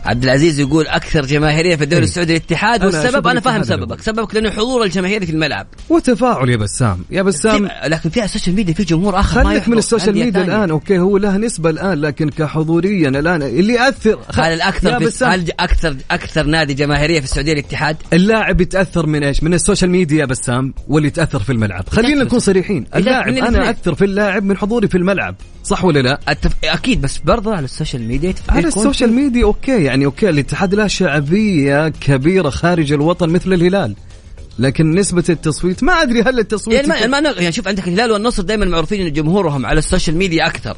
عبد 0.05 0.23
العزيز 0.23 0.59
يقول 0.59 0.87
أكثر 0.87 1.25
جماهيرية 1.25 1.75
في 1.75 1.83
الدوري 1.83 2.03
إيه. 2.03 2.09
السعودي 2.09 2.37
الاتحاد 2.37 2.85
والسبب 2.85 3.27
أنا 3.27 3.39
فاهم 3.39 3.63
سببك. 3.63 4.01
سببك 4.01 4.35
لأنه 4.35 4.49
حضور 4.49 4.83
الجماهير 4.83 5.25
في 5.25 5.31
الملعب. 5.31 5.67
وتفاعل 5.89 6.49
يا 6.49 6.57
بسام. 6.57 7.05
يا 7.11 7.21
بسام. 7.21 7.69
لكن 7.85 8.09
في 8.09 8.23
ال 8.23 8.28
social 8.28 8.55
media 8.55 8.73
في 8.73 8.83
جمهور 8.83 9.19
آخر 9.19 9.43
خليك 9.43 9.69
من 9.69 9.77
ال 9.77 9.83
social 9.83 10.17
media 10.17 10.43
الآن. 10.43 10.69
okay 10.69 10.99
هو 10.99 11.17
له 11.17 11.37
نسبة 11.37 11.69
الآن 11.69 12.01
لكن 12.01 12.29
كحضوريا 12.29 13.09
الآن 13.09 13.41
اللي 13.41 13.73
ياثر 13.73 14.19
هل 14.33 14.53
الأكثر 14.53 15.09
هل 15.33 15.51
أكثر 15.59 15.95
أكثر 16.11 16.43
نادي 16.43 16.73
جماهيرية 16.73 17.19
في 17.19 17.25
السعودية 17.25 17.53
الاتحاد؟ 17.53 17.97
اللاعب 18.13 18.61
يتأثر 18.61 19.05
من 19.05 19.23
إيش؟ 19.23 19.43
من 19.43 19.53
ال 19.53 19.59
social 19.59 19.91
media 19.91 20.19
يا 20.19 20.25
بسام 20.25 20.73
واللي 20.87 21.07
يتأثر 21.07 21.39
في 21.39 21.51
الملعب. 21.51 21.89
خلينا 21.89 22.23
نكون 22.23 22.39
صريحين. 22.39 22.85
اللاعب 22.95 23.27
أنا 23.27 23.69
اثر 23.69 23.95
في 23.95 24.05
اللاعب 24.05 24.43
من 24.43 24.57
حضوري 24.57 24.87
في 24.87 24.97
الملعب. 24.97 25.35
صح 25.69 25.85
ولا 25.85 25.99
لا؟ 25.99 26.19
أتف... 26.27 26.51
أكيد 26.63 27.01
بس 27.01 27.17
برضه 27.17 27.55
على 27.55 27.65
ال 27.65 27.71
social 27.71 28.07
media 28.07 28.33
على 28.49 28.67
ال 28.67 28.74
social 28.74 29.13
media 29.13 29.43
okay 29.43 29.83
يعني 29.83 30.05
okay 30.05 30.29
الاتحاد 30.29 30.75
له 30.75 30.87
شعبية 30.87 31.89
كبيرة 31.89 32.49
خارج 32.49 32.93
الوطن 32.93 33.29
مثل 33.29 33.53
الهلال 33.53 33.95
لكن 34.59 34.91
نسبة 34.91 35.23
التصويت 35.29 35.83
ما 35.83 35.93
أدري 35.93 36.21
هل 36.21 36.39
التصويت 36.39 36.87
يعني 36.87 37.07
ما, 37.07 37.21
ما 37.21 37.29
يعني 37.29 37.51
شوف 37.51 37.67
عندك 37.67 37.87
الهلال 37.87 38.11
والنصر 38.11 38.43
دائما 38.43 38.65
معروفين 38.65 39.05
إن 39.05 39.13
جمهورهم 39.13 39.65
على 39.65 39.79
ال 39.79 39.85
social 39.85 40.17
media 40.17 40.47
أكثر 40.47 40.77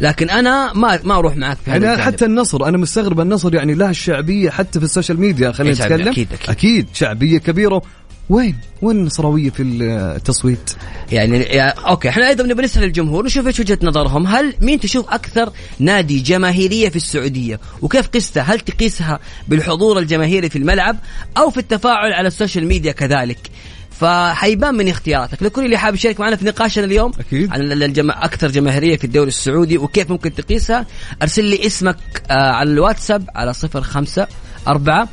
لكن 0.00 0.30
أنا 0.30 0.72
ما 0.72 1.00
ما 1.04 1.18
أروح 1.18 1.36
معك 1.36 1.56
في 1.64 1.70
هذا 1.70 1.86
يعني 1.86 2.02
حتى 2.02 2.24
النصر 2.24 2.64
أنا 2.68 2.78
مستغرب 2.78 3.20
النصر 3.20 3.54
يعني 3.54 3.74
له 3.74 3.90
الشعبيه 3.90 4.50
حتى 4.50 4.78
في 4.78 4.84
ال 4.84 4.89
social 4.89 5.20
media 5.20 5.52
خلينا 5.52 5.74
نتكلم. 5.74 6.08
أكيد, 6.08 6.28
أكيد. 6.32 6.50
أكيد 6.50 6.86
شعبية 6.94 7.38
كبيرة 7.38 7.82
وين 8.30 8.56
وين 8.82 8.96
النصراوية 8.96 9.50
في 9.50 9.62
التصويت؟ 9.62 10.70
يعني 11.12 11.36
يا 11.36 11.68
okay 11.68 12.08
إحنا 12.08 12.28
أيضا 12.28 12.44
نبي 12.44 12.62
نسأل 12.62 12.84
الجمهور 12.84 13.24
نشوف 13.24 13.46
إيش 13.46 13.60
وجهة 13.60 13.78
نظرهم، 13.82 14.26
هل 14.26 14.54
مين 14.60 14.80
تشوف 14.80 15.08
أكثر 15.08 15.52
نادي 15.78 16.20
جماهيرية 16.20 16.88
في 16.88 16.96
السعودية؟ 16.96 17.60
وكيف 17.82 18.08
قستها؟ 18.08 18.42
هل 18.42 18.60
تقيسها 18.60 19.18
بالحضور 19.48 19.98
الجماهيري 19.98 20.48
في 20.48 20.58
الملعب 20.58 20.96
أو 21.36 21.50
في 21.50 21.58
التفاعل 21.58 22.12
على 22.12 22.28
ال 22.28 22.33
social 22.33 22.66
media 22.66 22.92
كذلك؟ 22.92 23.50
فحيبان 23.90 24.74
من 24.74 24.88
اختياراتك 24.88 25.42
لكل 25.42 25.64
اللي 25.64 25.78
حابب 25.78 25.96
يشارك 25.96 26.20
معنا 26.20 26.36
في 26.36 26.44
نقاشنا 26.44 26.84
اليوم 26.84 27.12
أكيد. 27.20 27.52
عن 27.52 27.60
الجما... 27.60 28.24
أكثر 28.24 28.50
جماهيرية 28.50 28.96
في 28.96 29.04
الدوري 29.04 29.28
السعودي 29.28 29.78
وكيف 29.78 30.10
ممكن 30.10 30.34
تقيسها 30.34 30.86
أرسل 31.22 31.44
لي 31.44 31.66
اسمك 31.66 31.96
آه 32.30 32.52
على 32.52 32.70
الواتساب 32.70 33.30
على 33.34 33.54
صفر 33.54 33.82
خمسة 33.82 34.26
أربعة 34.68 35.08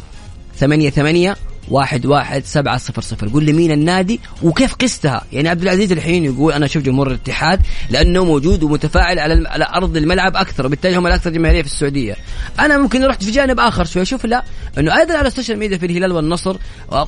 ثمانية 0.57 0.89
ثمانية 0.89 1.35
واحد 1.69 2.05
واحد 2.05 2.45
سبعة 2.45 2.77
صفر 2.77 3.01
صفر. 3.01 3.29
قول 3.29 3.43
لي 3.43 3.53
مين 3.53 3.71
النادي 3.71 4.19
وكيف 4.43 4.75
قستها؟ 4.75 5.21
يعني 5.33 5.49
عبد 5.49 5.61
العزيز 5.61 5.91
الحين 5.91 6.25
يقول 6.25 6.53
أنا 6.53 6.65
أشوف 6.65 6.83
جمهور 6.83 7.07
الاتحاد 7.07 7.61
لأنه 7.89 8.25
موجود 8.25 8.63
ومتفاعل 8.63 9.19
على, 9.19 9.49
على 9.49 9.67
أرض 9.75 9.97
الملعب 9.97 10.35
أكثر 10.35 10.65
وبالتالي 10.65 10.97
هم 10.97 11.07
الأكثر 11.07 11.29
جماهيرية 11.29 11.61
في 11.61 11.67
السعودية. 11.67 12.15
أنا 12.59 12.77
ممكن 12.77 13.05
رحت 13.05 13.23
في 13.23 13.31
جانب 13.31 13.59
آخر 13.59 13.85
شوي 13.85 14.01
أشوف 14.01 14.25
لا 14.25 14.43
أنه 14.77 14.97
أيضا 14.97 15.17
على 15.17 15.27
ال 15.27 15.32
social 15.32 15.59
media 15.59 15.77
في 15.77 15.85
الهلال 15.85 16.11
والنصر 16.11 16.57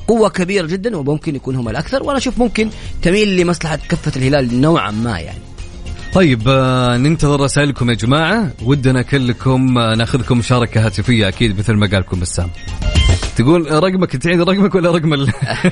قوة 0.08 0.28
كبيرة 0.28 0.66
جدا 0.66 0.96
وممكن 0.96 1.36
يكون 1.36 1.56
هم 1.56 1.68
الأكثر 1.68 2.02
وأنا 2.02 2.18
أشوف 2.18 2.38
ممكن 2.38 2.70
تميل 3.02 3.36
لمصلحة 3.36 3.78
كفة 3.88 4.12
الهلال 4.16 4.60
نوعا 4.60 4.90
ما 4.90 5.18
يعني. 5.18 5.38
طيب 6.14 6.42
آه 6.48 6.96
ننتظر 6.96 7.40
رسائلكم 7.40 7.90
يا 7.90 7.94
جماعة. 7.94 8.50
ودنا 8.62 9.02
كلكم 9.02 9.78
آه 9.78 9.94
ناخذكم 9.94 10.38
مشاركة 10.38 10.86
هاتفية 10.86 11.28
أكيد 11.28 11.58
مثل 11.58 11.72
ما 11.72 11.86
قالكم 11.86 12.20
بسام. 12.20 12.50
تقول 13.36 13.72
رقمك 13.84 14.16
تعيد 14.16 14.40
رقمك 14.40 14.74
ولا 14.74 14.90
رقم 14.90 15.14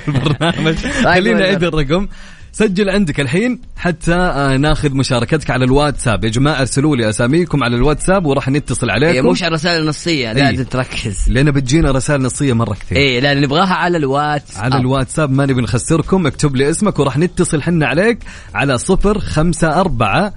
البرنامج؟ 0.08 0.74
خلينا 1.04 1.38
نعيد 1.38 1.64
الرقم. 1.64 2.08
سجل 2.52 2.90
عندك 2.90 3.20
الحين 3.20 3.60
حتى 3.76 4.14
آه، 4.14 4.56
ناخذ 4.56 4.94
مشاركتك 4.94 5.50
على 5.50 5.64
الواتساب. 5.64 6.24
يا 6.24 6.30
جماعة 6.30 6.60
ارسلوا 6.60 6.96
لي 6.96 7.08
أساميكم 7.08 7.64
على 7.64 7.76
الواتساب 7.76 8.26
وراح 8.26 8.48
نتصل 8.48 8.90
عليكم. 8.90 9.28
مش 9.28 9.42
على 9.42 9.48
الرسائل 9.48 9.82
النصيه 9.82 10.32
لازم 10.32 10.64
تركز. 10.64 11.24
لأن 11.28 11.50
بتجينا 11.50 11.90
رسائل 11.90 12.22
نصية 12.22 12.52
مرة 12.52 12.74
كثير. 12.74 12.98
اي 12.98 13.20
لا 13.20 13.34
نبغاها 13.34 13.74
على 13.74 13.96
الواتساب 13.98 14.64
على 14.64 14.76
الواتساب 14.76 15.30
ما 15.30 15.46
نبي 15.46 15.62
نخسركم. 15.62 16.26
اكتب 16.26 16.56
لي 16.56 16.70
اسمك 16.70 16.98
وراح 16.98 17.18
نتصل 17.18 17.62
حنا 17.62 17.86
عليك 17.86 18.18
على 18.54 18.78
صفر 18.78 19.18
خمسة 19.18 19.80
أربعة 19.80 20.34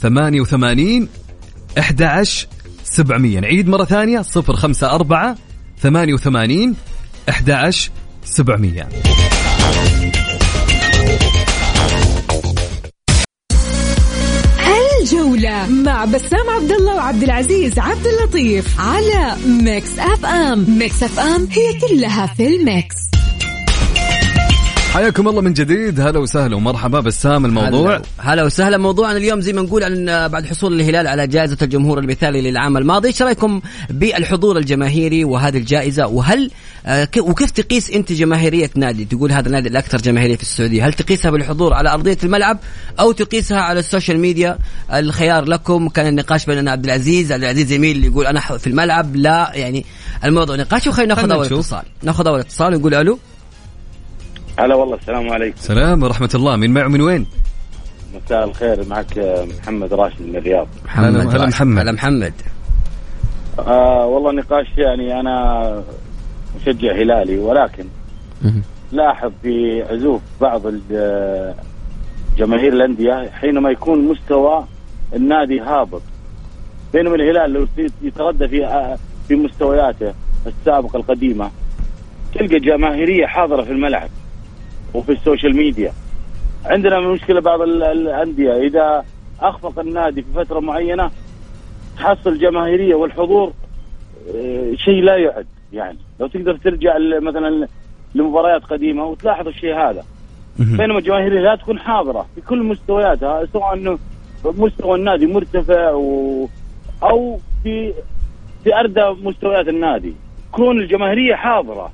ثمانية 0.00 0.40
وثمانين 0.40 1.08
أحد 1.78 2.02
عشر 2.02 2.46
سبعمية. 2.84 3.40
نعيد 3.40 3.68
مرة 3.68 3.84
ثانية. 3.84 4.22
صفر 4.22 4.56
خمسة 5.82 5.88
أربعة 5.88 5.90
ثمانية 5.90 6.14
وثمانين 6.14 6.74
أحد 7.28 7.50
عشر 7.50 7.90
سبعمية. 8.24 8.88
الجولة 15.02 15.66
مع 15.66 16.04
بسام 16.04 16.50
عبد 16.50 16.72
الله 16.72 16.94
وعبد 16.94 17.22
العزيز 17.22 17.78
عبد 17.78 18.06
اللطيف 18.06 18.80
على 18.80 19.36
Mix 19.46 19.98
FM. 19.98 20.78
Mix 20.78 21.02
FM 21.02 21.48
هي 21.50 21.80
كلها 21.80 22.26
في 22.26 22.46
ال 22.46 22.56
mix. 22.56 22.96
حياكم 24.92 25.28
الله 25.28 25.40
من 25.40 25.52
جديد. 25.52 26.00
هلا 26.00 26.18
وسهلا 26.18 26.56
ومرحبا 26.56 27.00
بسام 27.00 27.44
الموضوع. 27.44 27.96
هلا, 27.96 28.02
هلا 28.18 28.44
وسهلا. 28.44 28.78
موضوعنا 28.78 29.16
اليوم 29.16 29.40
زي 29.40 29.52
ما 29.52 29.62
نقول 29.62 29.84
عن 29.84 30.28
بعد 30.28 30.46
حصول 30.46 30.80
الهلال 30.80 31.06
على 31.06 31.26
جائزة 31.26 31.56
الجمهور 31.62 31.98
المثالي 31.98 32.50
للعام 32.50 32.76
الماضي. 32.76 33.08
إيش 33.08 33.22
رأيكم 33.22 33.60
بالحضور 33.90 34.58
الجماهيري 34.58 35.24
وهذه 35.24 35.56
الجائزة؟ 35.56 36.06
وهل 36.06 36.50
آه 36.86 37.08
وكيف 37.18 37.50
تقيس 37.50 37.90
أنت 37.90 38.12
جماهيرية 38.12 38.70
نادي؟ 38.74 39.04
تقول 39.04 39.32
هذا 39.32 39.46
النادي 39.46 39.68
الأكثر 39.68 39.98
جماهيرية 39.98 40.36
في 40.36 40.42
السعودية. 40.42 40.86
هل 40.86 40.92
تقيسها 40.92 41.30
بالحضور 41.30 41.74
على 41.74 41.92
أرضية 41.92 42.18
الملعب 42.24 42.58
أو 43.00 43.12
تقيسها 43.12 43.60
على 43.60 43.80
ال 43.80 43.85
social 43.85 44.18
media؟ 44.18 44.58
الخيار 44.92 45.44
لكم. 45.44 45.88
كان 45.88 46.06
النقاش 46.06 46.46
بيننا 46.46 46.70
عبد 46.70 46.84
العزيز 46.84 47.32
عبد 47.32 47.42
العزيز 47.42 47.72
يميل 47.72 48.04
يقول 48.04 48.26
أنا 48.26 48.40
في 48.40 48.66
الملعب. 48.66 49.16
لا 49.16 49.52
يعني 49.54 49.84
الموضوع 50.24 50.56
نقاش. 50.56 50.86
وخلينا 50.86 51.14
ناخذ 51.14 51.30
أول 51.30 51.46
اتصال. 51.46 51.82
ناخذ 52.02 52.26
أول 52.26 52.40
اتصال 52.40 52.74
ونقول 52.74 52.94
ألو. 52.94 53.18
هلا 54.58 54.74
والله 54.74 54.96
السلام 54.96 55.30
عليكم. 55.30 55.56
السلام 55.58 56.02
ورحمة 56.02 56.30
الله. 56.34 56.56
من 56.56 56.74
معه 56.74 56.88
من 56.88 57.00
وين؟ 57.00 57.26
مساء 58.14 58.44
الخير 58.44 58.88
معك 58.88 59.18
محمد 59.60 59.94
راشد 59.94 60.22
من 60.22 60.36
الرياض. 60.36 60.68
محمد 60.84 61.34
هلا 61.34 61.46
محمد. 61.46 61.78
هلا 61.78 61.92
محمد. 61.92 62.32
آه 63.58 64.06
والله 64.06 64.32
نقاش 64.32 64.66
يعني 64.78 65.20
أنا 65.20 65.82
مشجع 66.56 66.92
هلالي 66.92 67.38
ولكن 67.38 67.84
لاحظ 68.92 69.32
في 69.42 69.82
عزوف 69.90 70.20
بعض 70.40 70.62
جماهير 72.38 72.72
الأندية 72.72 73.30
حينما 73.30 73.70
يكون 73.70 74.08
مستوى 74.08 74.64
النادي 75.14 75.60
هابط. 75.60 76.02
بينما 76.92 77.14
الهلال 77.14 77.52
لو 77.52 77.66
يتردى 78.02 78.48
في 78.48 78.88
في 79.28 79.34
مستوياته 79.34 80.14
السابقة 80.46 80.96
القديمة 80.96 81.50
تلقى 82.34 82.60
جماهيرية 82.60 83.26
حاضرة 83.26 83.62
في 83.62 83.70
الملعب. 83.70 84.08
وفي 84.94 85.12
السوشيال 85.12 85.56
ميديا. 85.56 85.92
عندنا 86.64 87.00
مشكلة 87.00 87.40
بعض 87.40 87.60
ال- 87.60 87.82
الأندية. 87.82 88.52
إذا 88.56 89.04
أخفق 89.40 89.78
النادي 89.78 90.22
في 90.22 90.28
فترة 90.44 90.60
معينة 90.60 91.10
تحصل 91.98 92.38
جماهيرية 92.38 92.94
والحضور 92.94 93.52
آه، 94.34 94.72
شيء 94.74 95.02
لا 95.02 95.16
يعد. 95.16 95.46
يعني 95.72 95.98
لو 96.20 96.26
تقدر 96.26 96.56
ترجع 96.56 96.94
مثلا 97.22 97.68
لمباريات 98.14 98.64
قديمة 98.64 99.04
وتلاحظ 99.04 99.48
الشيء 99.48 99.74
هذا. 99.74 100.04
بينما 100.58 100.98
الجماهيرية 100.98 101.40
لا 101.40 101.56
تكون 101.56 101.78
حاضرة 101.78 102.26
في 102.34 102.40
كل 102.40 102.62
مستوياتها 102.62 103.46
سواء 103.52 103.74
إنه 103.74 103.98
مستوى 104.44 104.94
النادي 104.98 105.26
مرتفع 105.26 105.90
و... 105.92 106.48
أو 107.02 107.38
في 107.62 107.92
في 108.64 108.74
أردى 108.80 109.04
مستويات 109.22 109.68
النادي. 109.68 110.12
كون 110.52 110.80
الجماهيرية 110.80 111.34
حاضرة. 111.34 111.90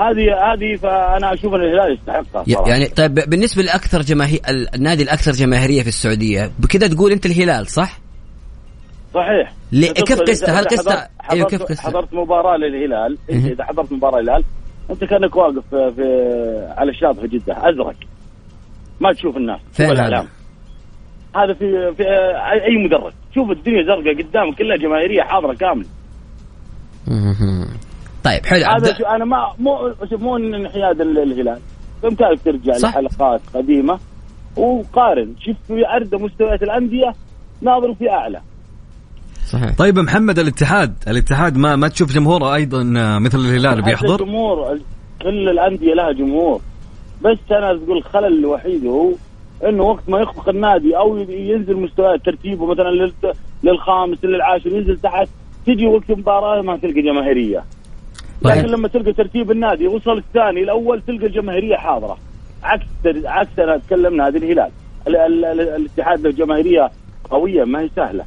هذه 0.00 0.52
هذه 0.52 0.76
فأنا 0.76 1.34
أشوف 1.34 1.54
ان 1.54 1.60
الهلال 1.60 1.92
يستحقها 1.98 2.44
صراحة 2.44 2.68
يعني 2.70 2.86
طيب 2.86 3.14
بالنسبة 3.14 3.62
لأكثر 3.62 4.02
جماهير 4.02 4.40
النادي 4.74 5.02
الأكثر 5.02 5.32
جماهيرية 5.32 5.82
في 5.82 5.88
السعودية 5.88 6.50
بكذا 6.58 6.86
تقول 6.88 7.12
أنت 7.12 7.26
الهلال 7.26 7.66
صح؟ 7.66 7.98
صحيح 9.14 9.52
ليه- 9.72 9.92
كيف 9.92 10.20
قست؟ 10.20 10.50
هل 10.50 10.64
قست- 10.64 10.88
حضرت- 11.20 11.50
كيف 11.50 11.62
قست؟ 11.62 11.80
حضرت 11.80 12.14
مباراة 12.14 12.56
للهلال 12.56 13.18
إنت. 13.30 13.46
إذا 13.46 13.64
حضرت 13.64 13.92
مباراة 13.92 14.20
للهلال 14.20 14.44
أنت 14.90 15.04
كأنك 15.04 15.36
واقف 15.36 15.64
في, 15.70 15.92
في 15.96 16.02
على 16.76 16.90
الشاطئ 16.90 17.20
في 17.20 17.28
جدة 17.38 17.52
أزرق 17.68 17.94
ما 19.00 19.12
تشوف 19.12 19.36
الناس 19.36 19.60
فين 19.72 19.86
هذا؟ 19.96 20.26
هذا 21.36 21.54
في 21.54 21.94
في 21.96 22.02
أي 22.68 22.84
مدرج 22.84 23.12
شوف 23.34 23.50
الدنيا 23.50 23.82
زرقاء 23.84 24.22
قدامك 24.22 24.58
كلها 24.58 24.76
جماهيرية 24.76 25.22
حاضرة 25.22 25.54
كامله. 25.54 25.86
طيب 28.24 28.46
حلو. 28.46 28.64
هذا 28.66 28.94
شو 28.98 29.04
أنا 29.04 29.24
ما 29.24 29.52
مو 29.58 29.92
شوف 30.10 30.22
مو 30.22 30.36
إن 30.36 30.54
انحياد 30.54 31.00
ال- 31.00 31.18
الهلال. 31.18 31.58
بإمكانك 32.02 32.40
ترجع 32.44 32.72
صح. 32.72 32.88
لحلقات 32.88 33.40
قديمة 33.54 33.98
وقارن. 34.56 35.34
شوف 35.40 35.56
في 35.66 35.88
اردى 35.96 36.16
مستويات 36.16 36.62
الأندية 36.62 37.12
ناظر 37.62 37.94
في 37.94 38.10
أعلى. 38.10 38.40
صحيح. 39.52 39.76
طيب 39.78 39.98
محمد 39.98 40.38
الاتحاد 40.38 40.94
الاتحاد 41.08 41.56
ما 41.56 41.76
ما 41.76 41.88
تشوف 41.88 42.12
جمهوره 42.14 42.54
أيضا 42.54 42.82
مثل 43.18 43.38
الهلال 43.38 43.82
بيحضر؟ 43.82 44.14
الجمهور 44.14 44.78
كل 45.22 45.48
الأندية 45.48 45.94
لها 45.94 46.12
جمهور. 46.12 46.60
بس 47.24 47.38
أنا 47.50 47.76
تقول 47.84 47.96
الخلل 47.98 48.38
الوحيد 48.38 48.86
هو 48.86 49.12
إنه 49.68 49.82
وقت 49.82 50.08
ما 50.08 50.20
يخفق 50.20 50.48
النادي 50.48 50.96
أو 50.96 51.16
ينزل 51.18 51.76
مستويات 51.76 52.24
ترتيبه 52.24 52.66
مثلا 52.66 52.88
لل- 52.90 53.12
للخامس 53.62 54.24
للعاشر 54.24 54.68
ينزل 54.72 55.00
تحت 55.00 55.28
تجي 55.66 55.86
وقت 55.86 56.10
مباراة 56.10 56.62
ما 56.62 56.76
تلقى 56.76 57.02
جماهيرية. 57.02 57.64
طيب. 58.44 58.56
لكن 58.56 58.68
لما 58.68 58.88
تلقى 58.88 59.12
ترتيب 59.12 59.50
النادي 59.50 59.86
وصل 59.86 60.18
الثاني 60.18 60.62
الأول 60.62 61.02
تلقى 61.02 61.26
الجماهيرية 61.26 61.76
حاضرة. 61.76 62.18
عكس 62.62 62.86
عكس 63.24 63.58
أنا 63.58 63.76
تكلمنا 63.76 64.28
هذه 64.28 64.36
الهلال. 64.36 64.70
ال- 65.06 65.16
ال- 65.16 65.44
ال- 65.44 65.60
الاتحاد 65.60 66.20
له 66.20 66.30
جماهيرية 66.30 66.90
قوية 67.30 67.64
ما 67.64 67.80
هي 67.80 67.88
سهلة. 67.96 68.24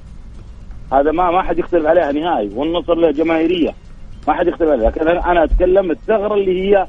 هذا 0.93 1.11
ما 1.11 1.31
ما 1.31 1.41
حد 1.41 1.59
يختلف 1.59 1.85
عليها 1.85 2.11
نهائي 2.11 2.49
والنصر 2.55 2.93
له 2.95 3.11
جماهيرية. 3.11 3.73
ما 4.27 4.33
حد 4.33 4.47
يختلف 4.47 4.69
عليها. 4.69 4.89
لكن 4.89 5.07
أنا 5.07 5.43
أتكلم 5.43 5.91
الثغرة 5.91 6.33
اللي 6.33 6.61
هي 6.71 6.87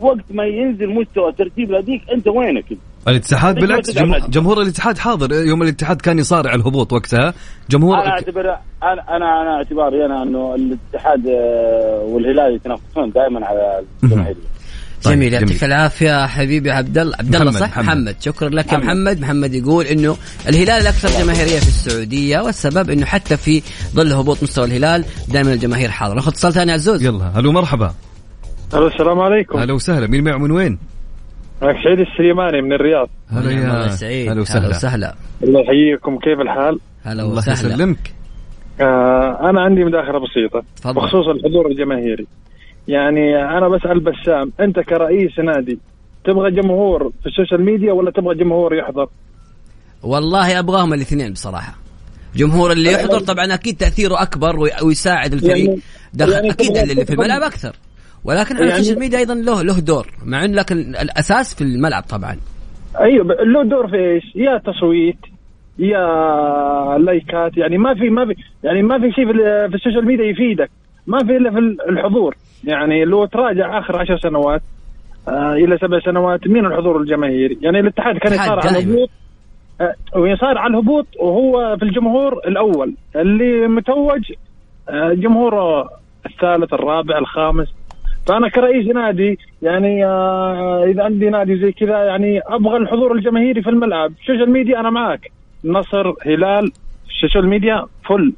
وقت 0.00 0.24
ما 0.30 0.44
ينزل 0.44 0.88
مستوى 0.94 1.32
ترتيب 1.32 1.72
لديك 1.72 2.10
أنت 2.12 2.28
وينك؟ 2.28 2.64
الاتحاد 3.08 3.54
بالعكس 3.54 3.90
جمهور, 4.28 4.62
الاتحاد 4.62 4.98
حاضر. 4.98 5.32
يوم 5.32 5.62
الاتحاد 5.62 6.00
كان 6.00 6.18
يصارع 6.18 6.54
الهبوط 6.54 6.92
وقتها. 6.92 7.34
جمهور 7.70 7.94
أنا 7.94 8.10
اعتبر 8.10 8.40
أنا 8.82 9.16
أنا 9.16 9.42
أنا 9.42 9.56
اعتباري 9.56 10.06
أنا 10.06 10.22
إنه 10.22 10.54
الاتحاد 10.54 11.26
آه، 11.26 12.02
والهلال 12.08 12.54
يتنافسون 12.54 13.10
دائما 13.10 13.46
على 13.46 13.82
الجماهيريه 14.02 14.54
طيب، 15.02 15.14
جميل. 15.14 15.32
يعطيك 15.32 15.64
العافية 15.64 16.26
حبيبي 16.26 16.70
عبد 16.70 16.98
الله 16.98 17.16
عبد 17.18 17.34
الله 17.34 17.50
محمد، 17.50 17.60
صح؟ 17.60 17.78
محمد. 17.78 17.86
محمد. 17.86 18.16
شكرا 18.20 18.48
لك 18.48 18.72
يا 18.72 18.78
محمد. 18.78 18.96
محمد. 18.96 19.20
محمد 19.20 19.54
يقول 19.54 19.84
إنه 19.84 20.16
الهلال 20.48 20.82
الأكثر 20.82 21.08
جماهيرية 21.08 21.58
في 21.58 21.68
السعودية 21.68 22.40
والسبب 22.40 22.90
إنه 22.90 23.06
حتى 23.06 23.36
في 23.36 23.62
ظل 23.94 24.12
هبوط 24.12 24.42
مستوى 24.42 24.64
الهلال 24.64 25.04
دائما 25.28 25.52
الجماهير 25.52 25.90
حاضرة. 25.90 26.14
ناخذ 26.14 26.28
اتصال 26.28 26.52
ثاني 26.52 26.72
عزوز. 26.72 27.02
يلا 27.02 27.32
hello 27.34 27.52
مرحبا. 27.52 27.94
ألو 28.74 28.86
السلام 28.86 29.20
عليكم. 29.20 29.58
هلا 29.58 29.72
وسهلا. 29.72 30.06
مين 30.06 30.24
معه 30.24 30.38
من 30.38 30.50
وين؟ 30.50 30.78
سعيد 31.60 32.00
السليماني 32.00 32.62
من 32.62 32.72
الرياض. 32.72 33.08
هلا 33.30 33.50
يا 33.50 33.88
سعيد. 33.88 34.30
هلا 34.30 34.40
وسهلا. 34.40 34.68
وسهلا. 34.68 35.14
الله 35.42 35.60
يحييكم. 35.60 36.18
كيف 36.18 36.40
الحال؟ 36.40 36.78
هلا 37.04 37.22
الله 37.22 37.42
يسلمك. 37.48 38.14
آه 38.80 39.50
أنا 39.50 39.60
عندي 39.60 39.84
مداخلة 39.84 40.18
بسيطة 40.18 40.62
تفضل. 40.76 40.94
بخصوص 40.94 41.26
الحضور 41.26 41.66
الجماهيري. 41.70 42.26
يعني 42.88 43.36
أنا 43.58 43.68
بسأل 43.68 44.00
بسام 44.00 44.52
أنت 44.60 44.80
كرئيس 44.80 45.38
نادي 45.38 45.78
تبغى 46.24 46.50
جمهور 46.50 47.12
في 47.22 47.26
ال 47.26 47.31
social 47.31 47.64
media 47.64 47.92
ولا 47.92 48.10
تبغى 48.10 48.34
جمهور 48.34 48.74
يحضر؟ 48.74 49.08
والله 50.02 50.58
أبغاهم 50.58 50.92
الاثنين 50.94 51.32
بصراحة. 51.32 51.74
جمهور 52.36 52.72
اللي 52.72 52.92
يحضر 52.92 53.18
طبعا 53.20 53.54
أكيد 53.54 53.76
تأثيره 53.76 54.22
أكبر 54.22 54.56
وي- 54.60 54.70
ويساعد 54.82 55.32
الفريق. 55.32 55.56
يعني- 55.68 55.80
دخل 56.14 56.32
يعني 56.32 56.50
أكيد 56.50 56.76
اللي 56.76 57.04
في 57.04 57.12
الملعب 57.12 57.42
أكثر. 57.42 57.76
ولكن 58.24 58.54
على 58.56 58.64
يعني- 58.68 58.80
ال 58.80 58.83
social 58.83 58.98
media 58.98 59.18
أيضا 59.18 59.34
له 59.34 59.62
له 59.62 59.80
دور 59.80 60.06
مع 60.26 60.44
انه 60.44 60.54
لكن 60.54 60.76
الأساس 60.78 61.54
في 61.54 61.60
الملعب 61.64 62.02
طبعا 62.02 62.36
أيوه 63.00 63.24
له 63.44 63.64
دور 63.64 63.88
في 63.88 63.96
إيش؟ 63.96 64.24
يا 64.34 64.58
تصويت 64.58 65.16
يا 65.78 66.98
لايكات 66.98 67.56
يعني 67.56 67.78
ما 67.78 67.94
في 67.94 68.10
ما 68.10 68.26
في 68.26 68.34
يعني 68.64 68.82
ما 68.82 68.98
في 68.98 69.12
شيء 69.12 69.24
في, 69.26 69.30
ال- 69.32 69.70
في 69.70 69.76
ال 69.76 69.80
social 69.80 70.06
media 70.06 70.24
يفيدك 70.24 70.70
ما 71.06 71.18
في 71.18 71.36
إلا 71.36 71.50
في 71.50 71.58
ال- 71.58 71.88
الحضور 71.90 72.36
يعني 72.64 73.04
لو 73.04 73.24
تراجع 73.26 73.78
آخر 73.78 74.00
عشر 74.00 74.18
سنوات 74.18 74.62
آه 75.28 75.52
إلى 75.52 75.78
سبع 75.78 76.00
سنوات 76.00 76.48
مين 76.48 76.66
الحضور 76.66 77.00
الجماهيري؟ 77.00 77.58
يعني 77.62 77.80
الاتحاد 77.80 78.16
كان 78.18 78.32
يصارع 78.32 78.62
على. 78.66 78.78
الهبوط 78.78 79.10
آه 79.80 79.94
ويصارع 80.18 80.60
على 80.60 80.70
الهبوط 80.74 81.06
وهو 81.20 81.76
في 81.76 81.82
الجمهور 81.84 82.32
الأول 82.46 82.94
اللي 83.16 83.68
متوج 83.68 84.32
آه 84.88 85.12
جمهوره 85.12 85.90
الثالث 86.26 86.72
الرابع 86.74 87.18
الخامس 87.18 87.68
فأنا 88.26 88.48
كرئيس 88.48 88.86
نادي 88.94 89.38
يعني 89.62 90.04
آه 90.06 90.84
إذا 90.84 91.02
عندي 91.04 91.30
نادي 91.30 91.56
زي 91.56 91.72
كذا 91.72 92.04
يعني 92.04 92.40
أبغى 92.46 92.76
الحضور 92.76 93.12
الجماهيري 93.12 93.62
في 93.62 93.70
الملعب. 93.70 94.10
ال 94.10 94.16
social 94.16 94.50
media 94.50 94.80
أنا 94.80 94.90
معك 94.90 95.30
نصر 95.64 96.08
هلال 96.26 96.72
ال 97.10 97.15
social 97.15 97.48
media 97.48 97.86
full 98.08 98.32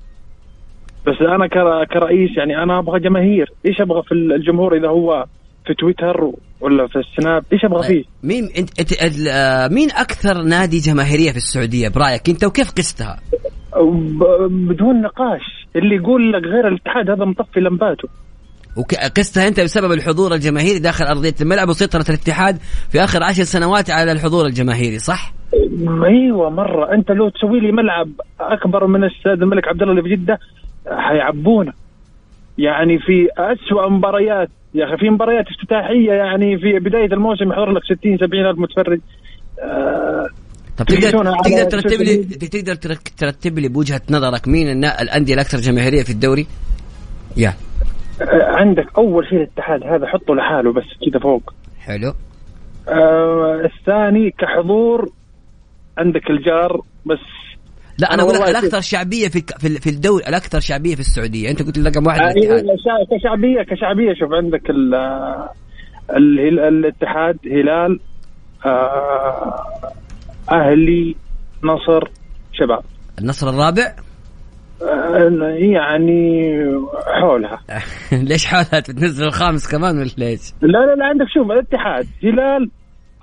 بس 1.07 1.15
أنا 1.21 1.47
كر- 1.47 1.85
كرئيس 1.85 2.37
يعني 2.37 2.63
أنا 2.63 2.79
أبغى 2.79 3.01
جماهير. 3.01 3.53
إيش 3.67 3.81
أبغى 3.81 4.03
في 4.03 4.13
الجمهور 4.15 4.77
إذا 4.77 4.89
هو 4.89 5.25
في 5.67 5.75
تويتر 5.75 6.31
ولا 6.61 6.87
في 6.87 6.97
السناب 6.99 7.45
إيش 7.53 7.65
أبغى 7.65 7.83
فيه؟ 7.83 8.05
مين 8.23 8.45
أنت, 8.59 8.81
أنت 8.81 8.93
آه، 9.29 9.69
مين 9.69 9.89
أكثر 9.91 10.43
نادي 10.43 10.79
جماهيرية 10.79 11.31
في 11.31 11.37
السعودية 11.37 11.89
برأيك؟ 11.89 12.29
أنت 12.29 12.45
وكيف 12.45 12.71
قستها؟ 12.71 13.21
بدون 14.51 15.01
نقاش. 15.03 15.67
اللي 15.77 15.97
يقول 15.97 16.33
لك 16.33 16.43
غير 16.43 16.69
الاتحاد 16.69 17.11
هذا 17.11 17.25
مطفي 17.25 17.61
لمباته. 17.61 18.09
وقستها 18.77 19.49
انت 19.49 19.61
بسبب 19.61 19.93
الحضور 19.93 20.35
الجماهيري 20.35 20.79
داخل 20.79 21.05
أرضية 21.05 21.35
الملعب 21.41 21.69
وسيطرة 21.69 22.05
الاتحاد 22.09 22.59
في 22.91 23.05
آخر 23.05 23.23
عشر 23.23 23.43
سنوات 23.43 23.91
على 23.91 24.13
الحضور 24.13 24.47
الجماهيري 24.47 24.99
صح؟ 24.99 25.33
أيوه 26.05 26.51
مرة. 26.51 26.95
أنت 26.95 27.11
لو 27.11 27.29
تسوي 27.29 27.61
لي 27.61 27.73
ملعب 27.73 28.09
أكبر 28.41 28.87
من 28.87 29.05
استاد 29.05 29.43
الملك 29.43 29.69
عبد 29.69 29.83
الله 29.83 29.93
اللي 29.93 30.03
في 30.03 30.17
جدة 30.17 30.39
حيعبونا. 30.87 31.73
يعني 32.59 32.99
في 32.99 33.29
أسوأ 33.39 33.89
مباريات. 33.89 34.49
يا 34.75 34.85
أخي 34.85 34.97
في 34.97 35.11
مباريات 35.11 35.45
افتتاحية 35.49 36.13
يعني 36.13 36.59
في 36.59 36.79
بداية 36.79 37.13
الموسم 37.13 37.53
يحضر 37.53 37.73
لك 37.73 37.83
60 37.85 38.19
70 38.19 38.47
ألف 38.47 38.59
متفرج. 38.59 39.01
آه 39.63 40.27
طب 40.77 40.85
تقدر 40.85 41.11
تقدر 41.45 41.65
ترتب 41.65 42.03
لي 42.03 42.17
تقدر 42.25 42.75
ترتب 43.17 43.59
لي 43.59 43.69
بوجهة 43.69 44.01
نظرك 44.11 44.49
مين 44.49 44.85
الأندية 44.85 45.35
الأكثر 45.35 45.59
جماهيرية 45.59 46.03
في 46.03 46.11
الدوري؟ 46.11 46.47
يا. 47.37 47.49
آه 47.49 47.76
عندك 48.33 48.87
أول 48.99 49.27
شيء 49.29 49.39
الاتحاد 49.39 49.83
هذا 49.83 50.07
حطه 50.07 50.35
لحاله 50.35 50.73
بس 50.73 50.85
كذا 51.11 51.21
فوق. 51.21 51.55
حلو. 51.81 52.13
آه 52.89 53.61
الثاني 53.65 54.31
كحضور 54.31 55.11
عندك 55.99 56.31
الجار 56.31 56.81
بس. 57.07 57.19
لا 57.99 58.15
أنا 58.15 58.23
أقول 58.23 58.35
لك 58.35 58.43
الأكثر 58.49 58.81
شعبية 58.81 59.29
في 59.29 59.41
في 59.59 59.67
ال- 59.67 59.81
في 59.81 59.91
الدوري 59.91 60.25
الأكثر 60.29 60.61
شعبية 60.61 60.95
في 60.95 61.01
السعودية. 61.01 61.51
أنت 61.51 61.63
قلت 61.63 61.79
رقم 61.79 62.07
واحد 62.07 62.21
آه، 62.21 62.25
الاتحاد. 62.31 62.65
شع- 62.65 63.17
كشعبيه 63.17 63.63
كشعبية 63.63 64.15
شوف 64.15 64.33
عندك 64.33 64.71
ال 64.71 64.95
ال- 66.11 66.59
الاتحاد 66.61 67.39
هلال 67.47 68.01
آه، 68.67 69.67
أهلي 70.53 71.17
نصر 71.65 72.09
شباب. 72.53 72.83
النصر 73.19 73.49
الرابع؟ 73.49 73.83
آه، 73.83 73.95
يعني 75.59 76.53
حولها. 77.21 77.61
ليش 78.29 78.47
حالها 78.47 78.81
بتنزل 78.81 79.27
الخامس 79.27 79.77
كمان 79.77 79.99
ولا 79.99 80.11
ليش؟ 80.19 80.41
لا 80.63 80.79
لا 80.79 80.95
لا 80.95 81.05
عندك 81.05 81.27
شوف 81.35 81.51
الاتحاد 81.51 82.07
هلال 82.25 82.71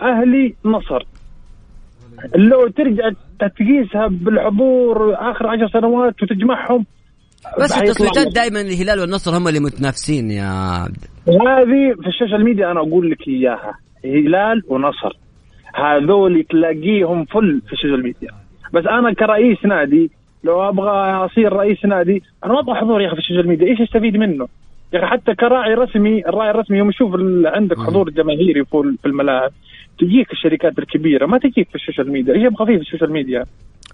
أهلي 0.01 0.55
نصر. 0.65 1.03
لو 2.35 2.67
ترجع 2.67 3.09
تقيسها 3.39 4.07
بالحضور 4.07 5.13
آخر 5.13 5.47
عشر 5.47 5.69
سنوات 5.73 6.23
وتجمعهم 6.23 6.85
بس 7.59 7.77
التصويتات. 7.77 8.27
دائما 8.35 8.61
الهلال 8.61 8.99
والنصر 8.99 9.37
هم 9.37 9.47
اللي 9.47 9.59
متنافسين 9.59 10.31
يا 10.31 10.47
عبد. 10.47 10.97
هذه 11.27 11.93
في 12.01 12.07
ال 12.07 12.12
social 12.12 12.43
media 12.43 12.71
أنا 12.71 12.79
أقول 12.79 13.11
لك 13.11 13.27
إياها. 13.27 13.73
هلال 14.05 14.61
ونصر. 14.67 15.17
هذول 15.75 16.45
تلاقيهم 16.49 17.25
full 17.25 17.61
في 17.67 17.73
ال 17.73 17.77
social 17.77 18.03
media. 18.03 18.29
بس 18.73 18.83
أنا 18.87 19.13
كرئيس 19.13 19.65
نادي 19.65 20.11
لو 20.43 20.69
أبغى 20.69 21.25
أصير 21.25 21.53
رئيس 21.53 21.85
نادي 21.85 22.23
أنا 22.45 22.53
ما 22.53 22.59
أبغى 22.59 22.75
حضور 22.75 23.01
يا 23.01 23.07
أخي 23.07 23.15
في 23.15 23.21
ال 23.21 23.25
social 23.25 23.47
media 23.47 23.67
إيش 23.67 23.81
أستفيد 23.81 24.17
منه؟ 24.17 24.47
يا 24.93 24.99
أخي 24.99 25.07
حتى 25.07 25.35
كراعي 25.35 25.73
رسمي 25.73 26.25
الراعي 26.27 26.49
الرسمي 26.51 26.77
يوم 26.77 26.89
يشوف 26.89 27.11
عندك 27.45 27.77
حضور 27.79 28.09
جماهيري 28.09 28.65
في 28.65 28.95
في 29.01 29.07
الملاعب 29.07 29.51
تجيك 29.99 30.31
الشركات 30.31 30.79
الكبيرة 30.79 31.25
ما 31.25 31.37
تجيك 31.37 31.67
في 31.69 31.75
ال 31.75 31.80
social 31.80 32.11
media 32.11 32.33
إيش 32.33 32.41
يبغى 32.45 32.65
فيه 32.65 32.75
في 32.75 32.81
ال 32.81 32.85
social 32.85 33.11
media؟ 33.11 33.43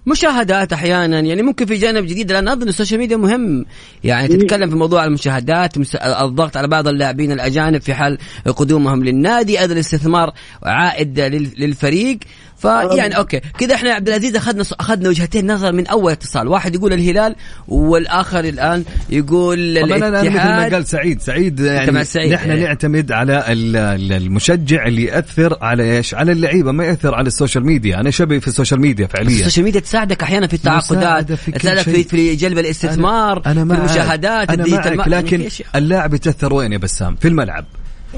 مشاهدات 0.08 0.74
أحيانا 0.74 1.20
يعني 1.20 1.42
ممكن 1.42 1.66
في 1.66 1.74
جانب 1.76 2.04
جديد 2.06 2.32
لأن 2.32 2.48
أظن 2.48 2.68
ال 2.68 2.72
social 2.72 3.00
media 3.00 3.18
مهم 3.18 3.66
يعني 4.04 4.28
تتكلم 4.28 4.70
في 4.70 4.76
موضوع 4.76 5.06
المشاهدات 5.06 5.78
مس- 5.78 5.96
الضغط 5.96 6.58
على 6.58 6.68
بعض 6.68 6.88
اللاعبين 6.88 7.32
الأجانب 7.32 7.82
في 7.82 7.94
حال 7.94 8.18
قدومهم 8.58 9.04
للنادي 9.04 9.60
أيضا 9.60 9.74
الاستثمار 9.74 10.32
عائد 10.64 11.20
لل- 11.20 11.54
للفريق 11.60 12.18
فيعني 12.62 13.18
okay 13.18 13.40
كذا 13.60 13.76
إحنا 13.76 13.90
يا 13.90 13.96
عبد 13.96 14.08
العزيز 14.08 14.36
أخذنا 14.36 14.64
أخذنا 14.80 15.10
وجهتين 15.10 15.52
نظر 15.52 15.72
من 15.72 15.88
أول 15.88 16.12
اتصال 16.12 16.48
واحد 16.48 16.76
يقول 16.76 16.94
الهلال 16.94 17.36
والآخر 17.68 18.40
الآن 18.40 18.84
يقول 19.10 19.78
أنا 19.78 19.86
مثل 19.96 20.00
ما 20.00 20.20
الاتحاد 20.20 20.74
قال 20.74 20.88
سعيد 20.88 21.22
سعيد 21.22 21.60
يعني 21.60 22.04
سعيد، 22.04 22.34
نحن 22.34 22.52
إيه. 22.52 22.64
نعتمد 22.64 23.12
على 23.12 23.44
ال- 23.48 23.76
ال- 23.76 24.14
المشجع 24.14 24.86
اللي 24.86 25.04
يأثر 25.04 25.58
على 25.62 25.98
إيش؟ 25.98 26.14
على 26.14 26.32
اللعيبة 26.32 26.72
ما 26.72 26.86
يأثر 26.86 27.16
على 27.16 27.28
ال 27.28 27.33
social 27.33 27.66
media، 27.66 28.00
أنا 28.00 28.12
شبه 28.12 28.40
في 28.40 28.48
ال 28.48 28.53
social 28.53 28.82
media 28.82 29.08
فعليا 29.08 29.40
ال 29.40 29.43
social 29.43 29.66
media 29.66 29.80
تساعدك 29.80 30.24
أحيانا 30.24 30.48
في 30.48 30.54
التعاقدات 30.54 31.32
في 31.32 31.52
تساعدك 31.52 31.82
في. 31.82 32.04
في 32.04 32.36
جلب 32.36 32.58
الاستثمار 32.58 33.42
أنا 33.46 33.66
في. 33.66 33.80
المشاهدات 33.80 34.50
أنا 34.50 34.64
ال 34.64 34.68
digital 34.68 34.98
معك 34.98 35.08
لكن. 35.08 35.48
اللاعب 35.76 36.14
يتأثر 36.14 36.54
وين 36.54 36.74
يا 36.74 36.78
بسام؟ 36.78 37.16
في 37.16 37.28
الملعب 37.28 37.66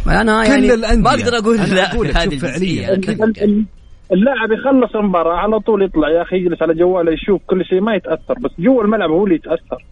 أنا 0.08 0.43
كل 0.43 0.49
يعني 0.51 0.73
الأندية. 0.73 1.04
ما 1.04 1.10
أقدر 1.10 1.38
أقول 1.38 1.58
أنا 1.58 1.73
لا 1.73 2.23
هذه. 2.23 2.38
فعلياً. 2.38 3.01
اللاعب 4.12 4.52
يخلص 4.52 4.95
المباراة 4.95 5.38
على 5.38 5.60
طول 5.60 5.84
يطلع 5.84 6.10
يا 6.10 6.21
أخي 6.21 6.36
يجلس 6.36 6.62
على 6.62 6.74
جواله 6.74 7.12
يشوف 7.12 7.41
كل 7.47 7.65
شيء 7.65 7.82
ما 7.82 7.95
يتأثر 7.95 8.34
بس 8.43 8.52
جوا 8.60 8.84
الملعب 8.84 9.10
هو 9.10 9.24
اللي 9.24 9.36
يتأثر. 9.36 9.86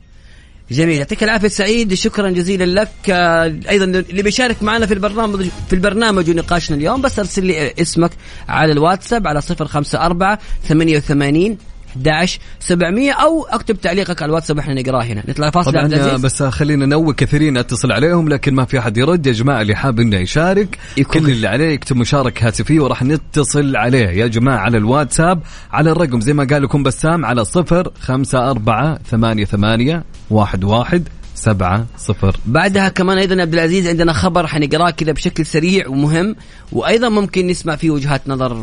جميل 0.71 0.97
يعطيك 0.97 1.23
العافية 1.23 1.47
سعيد 1.47 1.93
شكرا 1.93 2.29
جزيلا 2.29 2.81
لك. 2.81 3.09
آه، 3.09 3.43
أيضا 3.69 3.85
اللي 3.85 4.23
بيشارك 4.23 4.63
معنا 4.63 4.85
في 4.85 4.93
البرنامج 4.93 5.41
في 5.67 5.73
البرنامج 5.73 6.29
ونقاشنا 6.29 6.77
اليوم 6.77 7.01
بس 7.01 7.19
أرسل 7.19 7.45
لي 7.45 7.71
اسمك 7.81 8.11
على 8.49 8.71
الواتساب 8.71 9.27
على 9.27 9.41
054 9.41 10.37
88 10.61 11.57
11 11.89 12.39
700 12.59 13.11
أو 13.11 13.43
أكتب 13.49 13.81
تعليقك 13.81 14.21
على 14.21 14.29
الواتساب 14.29 14.59
إحنا 14.59 14.73
نقراه 14.73 15.03
هنا. 15.03 15.23
نطلع 15.27 15.49
فاصل 15.49 15.71
طبعا 15.71 15.83
بس 16.17 16.43
خلينا 16.43 16.85
ننوه 16.85 17.13
كثيرين 17.13 17.57
أتصل 17.57 17.91
عليهم 17.91 18.29
لكن 18.29 18.53
ما 18.55 18.65
في 18.65 18.79
أحد 18.79 18.97
يرد. 18.97 19.27
يا 19.27 19.31
جماعة 19.31 19.61
اللي 19.61 19.75
حاب 19.75 19.99
إنه 19.99 20.17
يشارك 20.17 20.77
يكون- 20.97 21.21
كل 21.21 21.29
اللي 21.31 21.47
عليه 21.47 21.69
يكتب 21.69 21.95
مشاركة 21.95 22.47
هاتفيه 22.47 22.79
وراح 22.79 23.03
نتصل 23.03 23.75
عليه. 23.75 24.07
يا 24.09 24.27
جماعة 24.27 24.57
على 24.57 24.77
الواتساب 24.77 25.41
على 25.71 25.91
الرقم 25.91 26.21
زي 26.21 26.33
ما 26.33 26.47
قال 26.51 26.63
لكم 26.63 26.83
بسام 26.83 27.25
على 27.25 27.45
صفر 27.45 27.91
خمسة 28.01 28.49
أربعة 28.51 28.99
ثمانية 29.09 29.45
ثمانية 29.45 30.03
واحد 30.29 30.63
واحد. 30.63 31.07
سبعة 31.39 31.85
صفر. 31.97 32.35
بعدها 32.45 32.89
كمان 32.89 33.17
أيضا 33.17 33.35
يا 33.35 33.41
عبد 33.41 33.53
العزيز 33.53 33.87
عندنا 33.87 34.13
خبر 34.13 34.47
حنقراه 34.47 34.89
كذا 34.89 35.11
بشكل 35.11 35.45
سريع 35.45 35.87
ومهم 35.87 36.35
وأيضا 36.71 37.09
ممكن 37.09 37.47
نسمع 37.47 37.75
فيه 37.75 37.89
وجهات 37.89 38.21
نظر 38.27 38.53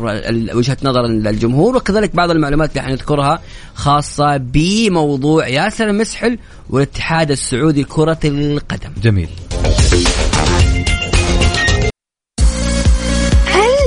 وجهه 0.53 0.77
نظر 0.83 1.05
الجمهور 1.05 1.75
وكذلك 1.75 2.15
بعض 2.15 2.31
المعلومات 2.31 2.69
اللي 2.71 2.81
حنذكرها 2.81 3.41
خاصة 3.75 4.37
بموضوع 4.37 5.47
ياسر 5.47 5.89
المسحل 5.89 6.37
والاتحاد 6.69 7.31
السعودي 7.31 7.81
لكره 7.81 8.19
القدم. 8.23 8.91
جميل. 9.03 9.29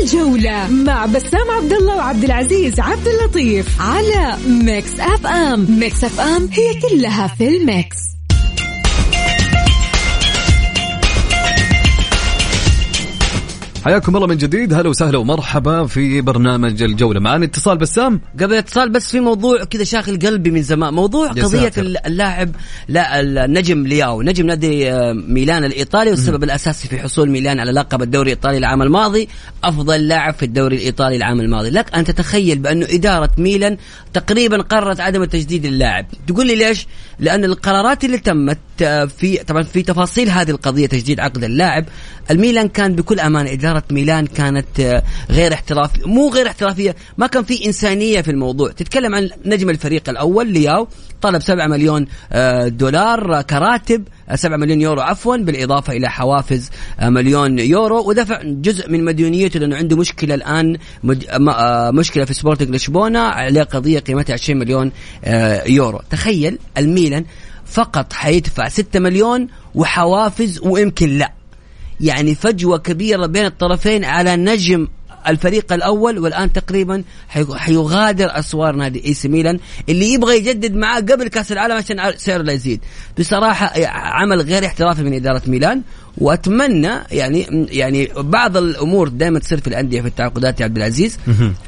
الجولة 0.03 0.69
مع 0.69 1.07
بسام 1.07 1.51
عبد 1.51 1.73
الله 1.73 1.97
وعبد 1.97 2.25
العزيز 2.25 2.81
عبد 2.81 3.09
اللطيف 3.09 3.81
على 3.81 4.37
Mix 4.47 5.01
FM. 5.01 5.67
Mix 5.79 6.05
FM 6.05 6.49
هي 6.53 6.81
كلها 6.81 7.27
في 7.27 7.49
ال 7.49 7.58
mix. 7.58 7.97
حياكم 13.85 14.17
الله 14.17 14.27
من 14.27 14.37
جديد. 14.37 14.75
هلا 14.75 14.89
وسهلا 14.89 15.19
ومرحبا 15.19 15.87
في 15.87 16.21
برنامج 16.21 16.83
الجولة. 16.83 17.21
معنا 17.21 17.45
اتصال 17.45 17.79
بسام. 17.79 18.21
قبل 18.41 18.53
الاتصال 18.53 18.91
بس 18.91 19.11
في 19.11 19.21
موضوع 19.21 19.65
كذا 19.65 19.85
شاغل 19.85 20.19
قلبي 20.19 20.51
من 20.51 20.63
زمان. 20.63 20.95
موضوع 20.95 21.29
قضية. 21.29 21.73
اللاعب 21.79 22.51
لا 22.89 23.21
النجم 23.21 23.87
لياو. 23.87 24.23
نجم 24.23 24.47
نادي 24.47 24.93
آه، 24.93 25.13
ميلان 25.13 25.65
الإيطالي 25.65 26.11
والسبب 26.11 26.45
الأساسي 26.45 26.89
في 26.89 26.99
حصول 26.99 27.31
ميلان 27.31 27.61
على 27.61 27.73
لقب 27.73 28.03
الدوري 28.03 28.33
الإيطالي 28.33 28.59
العام 28.59 28.83
الماضي. 28.83 29.29
أفضل 29.65 30.09
لاعب 30.09 30.35
في 30.35 30.43
الدوري 30.43 30.77
الإيطالي 30.77 31.17
العام 31.17 31.41
الماضي. 31.41 31.71
لك 31.71 31.95
أن 31.95 32.05
تتخيل 32.05 32.59
بأنه 32.59 32.87
إدارة 32.91 33.31
ميلان 33.39 33.77
تقريبا 34.13 34.63
قررت 34.63 35.01
عدم 35.01 35.25
تجديد 35.25 35.65
اللاعب. 35.65 36.07
تقول 36.27 36.47
لي 36.47 36.55
ليش؟ 36.55 36.87
لأن 37.19 37.45
القرارات 37.45 38.05
اللي 38.05 38.19
تمت 38.19 38.59
آه، 38.83 39.05
في 39.05 39.37
طبعا 39.37 39.63
في 39.63 39.83
تفاصيل 39.83 40.31
هذه 40.31 40.51
القضية 40.51 40.87
تجديد 40.87 41.21
عقد 41.21 41.45
اللاعب 41.45 41.85
الميلان 42.31 42.69
كان 42.69 42.95
بكل 42.95 43.21
أمانة 43.21 43.53
إدارة 43.53 43.70
ميلان 43.91 44.27
كانت 44.27 44.81
آه، 44.81 45.03
غير 45.31 45.53
احترافية 45.53 46.07
مو 46.07 46.29
غير 46.29 46.47
احترافية 46.47 46.97
ما 47.19 47.27
كان 47.27 47.45
في 47.45 47.67
إنسانية 47.67 48.21
في 48.21 48.31
الموضوع. 48.31 48.73
تتكلم 48.73 49.15
عن 49.15 49.31
نجم 49.45 49.71
الفريق 49.71 50.09
الأول 50.09 50.53
لياو 50.53 50.89
طلب 51.23 51.43
7 51.43 51.67
مليون 51.67 52.07
آه، 52.33 52.69
دولار 52.69 53.39
آه، 53.39 53.43
كراتب 53.43 54.09
آه، 54.29 54.37
7 54.37 54.57
مليون 54.57 54.81
يورو 54.81 55.01
عفوا 55.01 55.37
بالإضافة 55.37 55.93
إلى 55.93 56.11
حوافز 56.11 56.71
مليون 57.03 57.59
يورو 57.59 58.09
ودفع 58.09 58.43
جزء 58.43 58.91
من 58.91 59.05
مديونيته 59.05 59.61
لأنه 59.61 59.77
عنده 59.77 59.97
مشكلة 59.97 60.35
الآن 60.35 60.77
مشكلة 61.95 62.25
في 62.25 62.35
سبورتنج 62.35 62.71
لشبونة 62.71 63.19
عليه 63.19 63.63
قضية 63.63 63.99
قيمتها 63.99 64.35
20 64.35 64.59
مليون 64.59 64.93
يورو. 65.67 66.01
تخيل 66.11 66.59
الميلان 66.79 67.25
فقط 67.67 68.13
حيدفع 68.13 68.69
6 68.69 69.01
مليون 69.01 69.49
وحوافز 69.75 70.61
ويمكن 70.63 71.19
لا. 71.19 71.40
يعني 72.01 72.35
فجوة 72.35 72.79
كبيرة 72.79 73.27
بين 73.27 73.45
الطرفين 73.47 74.05
على 74.05 74.37
نجم 74.37 74.89
الفريق 75.29 75.73
الأول 75.73 76.19
والآن 76.19 76.53
تقريبا 76.53 77.03
حي- 77.29 77.55
حيغادر 77.57 78.39
أسوار 78.39 78.77
نادي 78.77 79.05
إي 79.05 79.15
سي 79.15 79.29
ميلان 79.29 79.59
اللي 79.89 80.13
يبغى 80.13 80.37
يجدد 80.37 80.75
معاه 80.75 81.01
قبل 81.01 81.29
كأس 81.29 81.53
العالم 81.53 81.75
عشان 81.77 82.13
سعره 82.17 82.43
لا 82.43 82.53
يزيد. 82.53 82.81
بصراحة 83.19 83.73
عمل 83.89 84.41
غير 84.41 84.67
احترافي 84.67 85.03
من 85.03 85.15
إدارة 85.15 85.43
ميلان 85.47 85.83
وأتمنى 86.19 86.91
يعني 87.13 87.67
يعني 87.71 88.09
بعض 88.17 88.57
الأمور 88.57 89.09
دائما 89.09 89.39
تصير 89.39 89.61
في 89.61 89.67
الأندية 89.67 90.01
في 90.01 90.09
التعاقدات 90.09 90.61
يا 90.61 90.65
عبد 90.65 90.77
العزيز. 90.77 91.19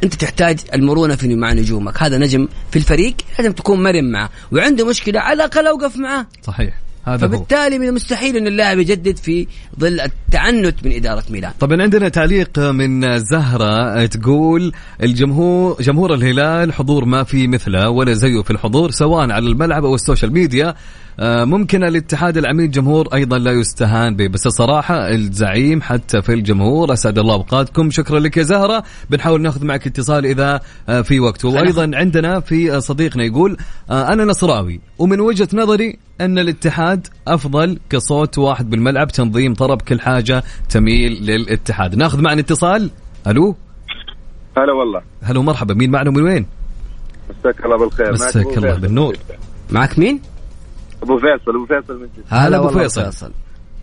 أنت 0.05 0.15
تحتاج 0.15 0.59
المرونة 0.75 1.17
في 1.17 1.35
مع 1.35 1.53
نجومك. 1.53 2.03
هذا 2.03 2.19
نجم 2.19 2.49
في 2.71 2.77
الفريق 2.77 3.15
لازم 3.39 3.53
تكون 3.53 3.83
مرن 3.83 4.13
معه 4.13 4.31
وعنده 4.53 4.87
مشكلة 4.87 5.21
على 5.21 5.33
الأقل 5.35 5.67
أوقف 5.67 5.97
معاه 5.97 6.27
صحيح. 6.43 6.75
هذا 7.05 7.27
هو. 7.27 7.31
فبالتالي 7.31 7.79
من 7.79 7.89
المستحيل 7.89 8.37
إن 8.37 8.47
اللاعب 8.47 8.79
يجدد 8.79 9.17
في 9.17 9.47
ظل 9.81 10.01
التعنت 10.01 10.87
من 10.87 10.93
إدارة 10.93 11.25
ميلان. 11.31 11.53
طبعا 11.61 11.83
عندنا 11.83 12.09
تعليق 12.09 12.59
من 12.59 13.19
زهرة 13.19 14.07
تقول 14.07 14.73
الجمهور 15.03 15.77
جمهور 15.81 16.15
الهلال 16.15 16.73
حضور 16.73 17.05
ما 17.05 17.25
في 17.25 17.47
مثله 17.47 17.91
ولا 17.91 18.13
زيه 18.13 18.43
في 18.43 18.51
الحضور 18.51 18.91
سواء 18.91 19.31
على 19.31 19.47
الملعب 19.47 19.85
أو 19.85 19.95
ال 19.95 20.00
social 20.00 20.33
media. 20.33 20.75
ممكن 21.21 21.85
الاتحاد 21.85 22.37
العميد 22.37 22.71
جمهور 22.71 23.09
أيضا 23.15 23.39
لا 23.39 23.53
يستهان 23.53 24.17
به 24.17 24.29
بس 24.29 24.47
الصراحة 24.47 25.09
الزعيم 25.09 25.83
حتى 25.83 26.23
في 26.23 26.33
الجمهور 26.33 26.93
أسعد 26.93 27.19
الله 27.19 27.35
أوقاتكم. 27.35 27.91
شكرا 27.91 28.19
لك 28.19 28.37
يا 28.37 28.43
زهرة. 28.43 28.83
بنحاول 29.11 29.43
نأخذ 29.43 29.65
معك 29.65 29.87
اتصال 29.87 30.27
إذا 30.27 30.61
آه، 30.89 31.01
في 31.01 31.21
وقت. 31.21 31.45
وأيضا 31.45 31.91
عندنا 31.95 32.41
في 32.41 32.77
آه، 32.77 32.79
صديقنا 32.79 33.25
يقول 33.25 33.57
آه، 33.91 34.13
أنا 34.13 34.25
نصراوي 34.25 34.81
ومن 34.99 35.21
وجهة 35.21 35.49
نظري 35.55 35.99
أن 36.21 36.39
الاتحاد 36.39 37.07
أفضل 37.29 37.79
كصوت 37.91 38.39
واحد 38.39 38.71
بالملعب 38.71 39.09
تنظيم 39.09 39.55
طرب 39.55 39.83
كل 39.83 40.01
حاجة 40.01 40.45
تميل 40.69 41.13
للاتحاد. 41.13 41.95
نأخذ 41.95 42.21
معنا 42.21 42.41
اتصال. 42.41 42.91
ألو؟ 43.27 43.57
هلا 44.57 44.73
والله. 44.73 45.03
هلا 45.23 45.39
ومرحبا. 45.39 45.75
مين 45.75 45.91
معنا 45.91 46.11
من 46.11 46.23
وين؟ 46.23 46.47
مساك 47.31 47.65
الله 47.65 47.77
بالخير. 47.79 48.13
مساك 48.13 48.59
الله. 48.59 48.75
بالنور. 48.75 49.17
معك 49.71 49.99
مين؟ 49.99 50.21
أبو 51.03 51.19
فيصل 51.19 51.57
أبو 51.57 51.67
فيصل 51.67 52.01
من 52.01 52.07
جد 52.17 52.25
هلا 52.29 52.57
أبو 52.57 52.67
والله 52.67 52.89
فيصل. 52.89 53.33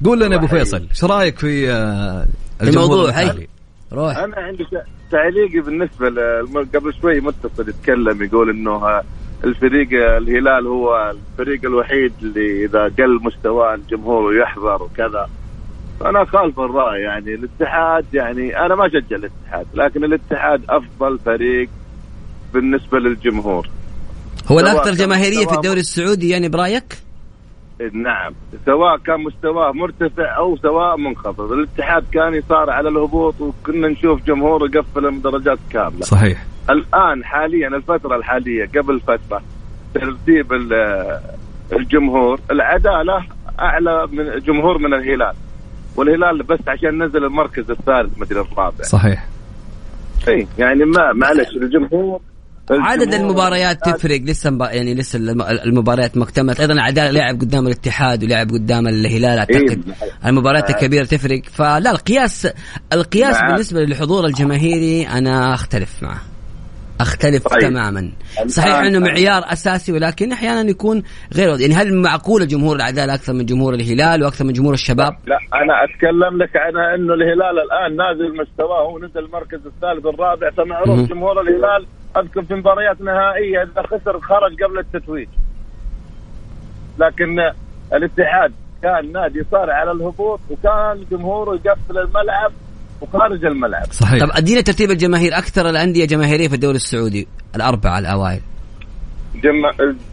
قول 0.06 0.20
لنا 0.20 0.36
أبو 0.36 0.48
فيصل 0.48 0.88
إيش 0.90 1.04
رأيك 1.04 1.40
في 1.40 1.72
آه، 1.72 2.26
الموضوع 2.62 3.10
الحالي؟ 3.10 3.48
روح. 3.94 4.18
أنا 4.18 4.36
عندي 4.36 4.66
تعليقي 5.12 5.60
بالنسبة 5.60 6.08
قبل 6.76 6.94
شوي 7.02 7.22
متصل 7.22 7.70
يتكلم 7.70 8.24
يقول 8.24 8.50
إنه 8.50 8.72
آه، 8.72 9.04
الفريق 9.44 9.88
الهلال 10.18 10.68
هو 10.68 11.14
الفريق 11.32 11.66
الوحيد 11.66 12.14
اللي 12.22 12.66
إذا 12.66 12.84
قل 12.84 13.20
مستواه 13.24 13.76
الجمهور 13.76 14.36
يحضر 14.36 14.84
وكذا. 14.84 15.30
أنا 16.06 16.26
خالف 16.26 16.60
الراي 16.60 17.02
يعني 17.02 17.34
الاتحاد 17.34 18.06
يعني 18.14 18.66
أنا 18.66 18.76
ما 18.76 18.88
أشجع 18.88 19.16
الاتحاد 19.16 19.68
لكن 19.74 20.04
الاتحاد 20.04 20.62
أفضل 20.70 21.20
فريق 21.26 21.70
بالنسبة 22.54 23.00
للجمهور. 23.00 23.70
هو 24.48 24.60
الأكثر 24.60 24.94
جماهيرية 24.94 25.46
في 25.46 25.54
الدوري 25.56 25.80
السعودي 25.80 26.30
يعني 26.30 26.50
برأيك؟ 26.50 26.98
نعم. 27.94 28.34
سواء 28.65 28.98
كان 28.98 29.24
مستواه 29.24 29.72
مرتفع 29.72 30.38
أو 30.38 30.58
سواء 30.58 30.98
منخفض. 30.98 31.52
الاتحاد 31.52 32.04
كان 32.12 32.34
يصارع 32.34 32.74
على 32.74 32.89
الهبوط 32.89 33.42
وكنا 33.42 33.88
نشوف 33.88 34.24
جمهور 34.24 34.70
يقفل 34.76 35.06
المدرجات 35.06 35.60
كاملة. 35.70 36.02
صحيح. 36.02 36.46
الآن 36.70 37.26
حاليا 37.26 37.68
الفترة 37.68 38.15
الحالية 38.15 38.65
قبل 38.78 39.00
فترة 39.00 39.42
ترتيب 39.94 40.54
ال- 40.54 41.20
الجمهور 41.74 42.39
العدالة 42.52 43.26
أعلى 43.60 44.08
من 44.12 44.39
جمهور 44.39 44.78
من 44.78 44.94
الهلال. 44.94 45.34
والهلال 45.96 46.44
بس 46.44 46.60
عشان 46.68 47.04
نزل 47.04 47.24
المركز 47.26 47.72
الثالث 47.72 48.20
مدري 48.22 48.39
الرابع. 48.42 48.84
صحيح. 48.84 49.26
اي 50.28 50.48
يعني 50.58 50.86
ما 50.86 51.13
معلش 51.13 51.50
الجمهور 51.56 52.20
عدد 52.72 53.14
المباريات 53.14 53.86
تفرق 53.86 54.22
لسه 54.22 54.50
مب... 54.50 54.62
يعني 54.62 54.96
لسه 54.96 55.18
الم- 55.20 55.42
المباريات 55.42 56.18
ما 56.18 56.24
اكتملت 56.24 56.60
أيضا 56.60 56.82
عداله 56.82 57.12
لعب 57.12 57.40
قدام 57.42 57.68
الاتحاد 57.68 58.24
ولعب 58.24 58.50
قدام 58.50 58.88
الهلال 58.88 59.38
أعتقد 59.40 59.56
إيه. 59.70 60.30
المباريات 60.30 60.70
الكبيرة 60.70 61.06
تفرق. 61.06 61.42
فلا 61.52 61.92
القياس 61.92 62.48
القياس 62.94 63.36
نعم. 63.42 63.52
بالنسبة 63.52 63.80
للحضور 63.82 64.26
الجماهيري 64.26 65.08
أنا 65.08 65.54
أختلف 65.54 66.04
معه. 66.04 66.22
أختلف 67.02 67.48
طيب. 67.48 67.60
تماما. 67.62 68.12
صحيح 68.48 68.76
الآن- 68.80 68.84
إنه 68.86 69.00
معيار 69.00 69.44
أساسي 69.54 69.92
ولكن 69.92 70.32
أحيانا 70.32 70.70
يكون 70.70 71.04
غير 71.34 71.60
يعني 71.60 71.74
هل 71.74 71.94
معقوله 71.94 72.46
جمهور 72.46 72.76
العداله 72.76 73.14
أكثر 73.14 73.34
من 73.34 73.46
جمهور 73.46 73.74
الهلال 73.74 74.24
وأكثر 74.24 74.46
من 74.46 74.54
جمهور 74.54 74.74
الشباب؟ 74.74 75.14
لا 75.28 75.38
أنا 75.54 75.74
أتكلم 75.84 76.44
لك 76.44 76.50
عن 76.56 76.78
إنه 77.00 77.14
الهلال 77.14 77.56
الآن 77.66 77.96
نازل 77.96 78.38
مستواه 78.42 78.82
هو 78.92 79.00
نزل 79.00 79.20
المركز 79.20 79.60
الثالث 79.66 80.06
الرابع. 80.06 80.50
فمعروف 80.58 81.10
جمهور 81.10 81.42
الهلال 81.42 81.86
أذكر 82.17 82.43
في 82.43 82.54
مباريات 82.54 83.02
نهائية 83.02 83.63
إذا 83.63 83.82
خسر 83.82 84.19
خرج 84.19 84.63
قبل 84.63 84.80
التتويج. 84.80 85.28
لكن 87.00 87.39
الاتحاد 87.93 88.54
كان 88.84 89.12
نادي 89.12 89.43
صارع 89.52 89.74
على 89.74 89.91
الهبوط 89.91 90.39
وكان 90.50 91.06
جمهوره 91.12 91.60
يقفل 91.65 91.98
الملعب 91.98 92.52
وخارج 93.02 93.45
الملعب. 93.45 93.86
صحيح. 93.91 94.24
طب 94.24 94.30
أدينا 94.38 94.62
ترتيب 94.62 94.91
الجماهير 94.91 95.38
أكثر 95.38 95.69
الأندية 95.69 96.06
جماهيرية 96.06 96.48
في 96.48 96.54
الدوري 96.54 96.76
السعودي 96.76 97.28
الأربعة 97.56 98.00
الأوائل. 98.00 98.41
جم... 99.36 99.65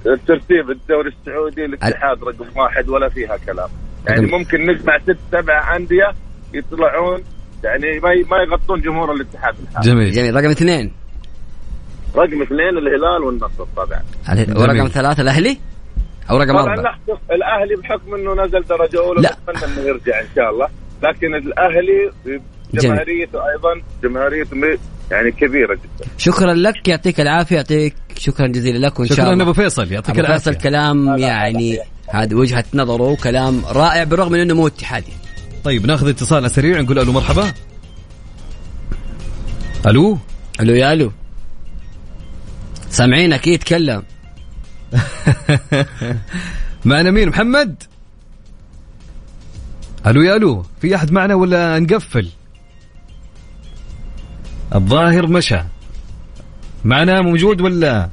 الترتيب 0.07 0.71
الدوري 0.71 1.09
السعودي 1.09 1.65
الاتحاد 1.65 2.25
رقم 2.25 2.61
واحد 2.61 2.89
ولا 2.89 3.09
فيها 3.09 3.37
كلام. 3.37 3.69
يعني 4.09 4.27
ممكن 4.27 4.61
نجمع 4.61 4.99
ست 4.99 5.19
سبع 5.33 5.77
أندية 5.77 6.13
يطلعون 6.55 7.23
يعني 7.65 8.01
ما 8.01 8.11
ما 8.31 8.37
يغطون 8.43 8.81
جمهور 8.81 9.13
الاتحاد 9.13 9.55
الحالي. 9.63 9.91
جميل. 9.91 10.11
جميل. 10.11 10.37
رقم 10.37 10.51
اثنين. 10.51 10.93
رقم 12.17 12.43
اثنين 12.43 12.79
الهلال 12.79 13.23
والنصر 13.23 13.65
طبعا. 13.77 14.03
ورقم 14.57 14.89
ثلاثة 14.89 15.23
الأهلي؟ 15.23 15.59
أو 16.31 16.37
رقم 16.37 16.53
طبعا 16.53 16.63
أربعة؟ 16.63 16.83
نحسب 16.83 17.19
الأهلي 17.31 17.77
بحكم 17.77 18.15
إنه 18.15 18.45
نزل 18.45 18.63
درجة 18.63 18.99
أولى 18.99 19.23
لا. 19.23 19.37
نتمنى 19.51 19.73
إنه 19.73 19.89
يرجع 19.89 20.21
إن 20.21 20.27
شاء 20.37 20.51
الله. 20.51 20.69
لكن 21.03 21.35
الأهلي 21.35 22.13
جماهيريته 22.75 23.39
أيضا 23.49 23.83
جماهيريته 24.03 24.79
يعني 25.11 25.31
كبيرة 25.31 25.75
جدا. 25.75 26.11
شكرا 26.19 26.55
لك 26.55 26.89
يعطيك 26.89 27.21
العافية 27.21 27.57
يعطيك 27.57 27.95
شكرا 28.17 28.47
جزيلا 28.47 28.87
لك 28.87 29.01
وإن 29.01 29.09
شاء 29.09 29.17
شكرا 29.17 29.33
الله. 29.33 29.43
أبو 29.43 29.53
فيصل 29.53 29.93
يعطيك 29.93 30.19
أبو 30.19 30.33
فيصل 30.33 30.55
كلام 30.55 31.19
يعني 31.19 31.79
هذه 32.09 32.35
وجهة 32.35 32.65
نظره 32.75 33.03
وكلام 33.03 33.63
رائع 33.67 34.05
بالرغم 34.05 34.33
من 34.33 34.41
أنه 34.41 34.55
مو 34.55 34.67
اتحادي. 34.67 35.13
طيب 35.65 35.87
ناخذ 35.87 36.09
اتصال 36.09 36.39
على 36.39 36.49
سريع 36.49 36.81
نقول 36.81 36.99
ألو 36.99 37.13
مرحبا. 37.13 37.53
ألو؟ 39.87 40.19
ألو 40.61 40.75
يا 40.75 40.93
ألو. 40.93 41.13
سامعينك 43.01 43.47
إيه 43.47 43.57
تكلم 43.59 44.03
معنا 46.85 47.11
مين 47.11 47.29
محمد؟ 47.29 47.83
ألو 50.07 50.23
يا 50.23 50.37
ألو 50.37 50.65
في 50.81 50.95
أحد 50.97 51.13
معنا 51.13 51.35
ولا 51.35 51.79
نقفل؟ 51.79 52.29
الظاهر 54.75 55.27
مشى. 55.27 55.59
معنا 56.85 57.21
موجود 57.23 57.61
ولا؟ 57.61 58.11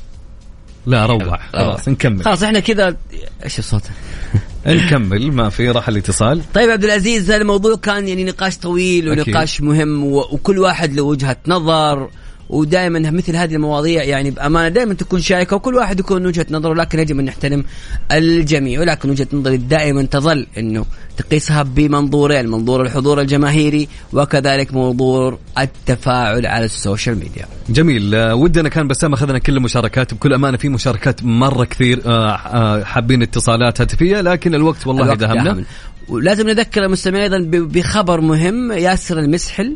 لا 0.86 1.06
روح. 1.06 1.50
خلاص 1.54 1.88
نكمل. 1.88 2.24
خلاص 2.26 2.44
إحنا 2.44 2.60
كذا 2.60 2.98
إيش 3.44 3.60
الصوت؟ 3.60 3.84
نكمل 4.68 5.32
ما 5.32 5.50
في 5.50 5.70
راح 5.70 5.88
الاتصال. 5.88 6.42
طيب 6.54 6.70
عبد 6.70 6.84
العزيز 6.84 7.32
الموضوع 7.32 7.76
كان 7.76 8.08
يعني 8.08 8.24
نقاش 8.24 8.58
طويل 8.58 9.12
أكيد. 9.12 9.28
ونقاش 9.28 9.62
مهم 9.62 10.04
و- 10.04 10.20
وكل 10.32 10.60
واحد 10.60 10.94
له 10.94 11.04
وجهة 11.04 11.38
نظر. 11.48 12.10
ودائما 12.50 13.12
مثل 13.12 13.36
هذه 13.36 13.56
المواضيع 13.56 14.04
يعني 14.04 14.32
بأمانة 14.32 14.68
دائما 14.70 14.94
تكون 14.94 15.22
شائكة 15.22 15.56
وكل 15.56 15.76
واحد 15.76 16.00
يكون 16.00 16.26
وجهة 16.26 16.46
نظره 16.52 16.74
لكن 16.74 17.00
يجب 17.00 17.20
أن 17.20 17.26
نحترم 17.26 17.64
الجميع. 18.12 18.80
ولكن 18.80 19.10
وجهة 19.10 19.28
نظري 19.34 19.58
دائما 19.58 20.04
تظل 20.04 20.48
إنه 20.58 20.86
تقيسها 21.18 21.64
بمنظورين 21.64 22.48
منظور 22.48 22.82
الحضور 22.82 23.22
الجماهيري 23.22 23.88
وكذلك 24.14 24.74
منظور 24.74 25.38
التفاعل 25.58 26.46
على 26.46 26.66
ال 26.66 26.73
social 26.73 27.16
media. 27.16 27.46
جميل. 27.70 28.16
آه، 28.16 28.36
ودنا 28.36 28.70
كان 28.70 28.88
بسام 28.88 29.14
أخذنا 29.14 29.40
كل 29.40 29.58
المشاركات 29.58 30.14
بكل 30.14 30.34
أمانة 30.34 30.58
في 30.58 30.70
مشاركات 30.70 31.24
مرة 31.24 31.66
كثير 31.66 32.02
آه، 32.06 32.32
آه، 32.36 32.84
حابين 32.84 33.22
اتصالات 33.22 33.82
هاتفية 33.82 34.22
لكن 34.22 34.56
الوقت 34.56 34.88
والله 34.88 35.14
داهمنا. 35.14 35.64
ولازم 36.10 36.50
نذكر 36.50 36.86
المستمعين 36.86 37.34
أيضا 37.34 37.48
بخبر 37.50 38.22
مهم 38.22 38.72
ياسر 38.72 39.20
المسحل. 39.20 39.76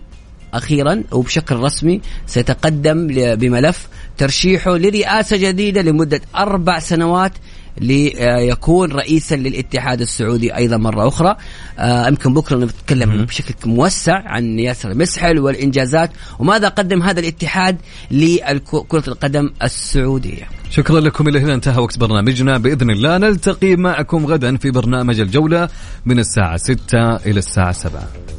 أخيرا 0.53 1.03
وبشكل 1.11 1.55
رسمي 1.55 2.01
سيتقدم 2.25 3.07
بملف 3.35 3.87
ترشيحه 4.17 4.77
لرئاسة 4.77 5.37
جديدة 5.37 5.81
لمدة 5.81 6.21
أربع 6.35 6.79
سنوات 6.79 7.33
ليكون 7.81 8.91
رئيسا 8.91 9.35
للاتحاد 9.35 10.01
السعودي 10.01 10.55
أيضا 10.55 10.77
مرة 10.77 11.07
أخرى. 11.07 11.35
آه، 11.79 12.07
يمكن 12.07 12.33
بكرة 12.33 12.57
نتكلم 12.57 13.25
بشكل 13.25 13.69
موسع 13.69 14.21
عن 14.25 14.59
ياسر 14.59 14.91
المسحل 14.91 15.39
والإنجازات 15.39 16.11
وماذا 16.39 16.67
قدم 16.67 17.03
هذا 17.03 17.19
الاتحاد 17.19 17.77
لكرة 18.11 19.03
القدم 19.07 19.49
السعودية. 19.63 20.47
شكرا 20.69 20.99
لكم 20.99 21.27
إلى 21.27 21.39
هنا 21.39 21.53
انتهى 21.53 21.81
وقت 21.81 21.99
برنامجنا. 21.99 22.57
بإذن 22.57 22.89
الله 22.89 23.17
نلتقي 23.17 23.75
معكم 23.75 24.25
غدا 24.25 24.57
في 24.57 24.71
برنامج 24.71 25.19
الجولة 25.19 25.69
من 26.05 26.19
الساعة 26.19 26.57
6 26.57 27.15
إلى 27.15 27.39
الساعة 27.39 27.71
7 27.71 28.36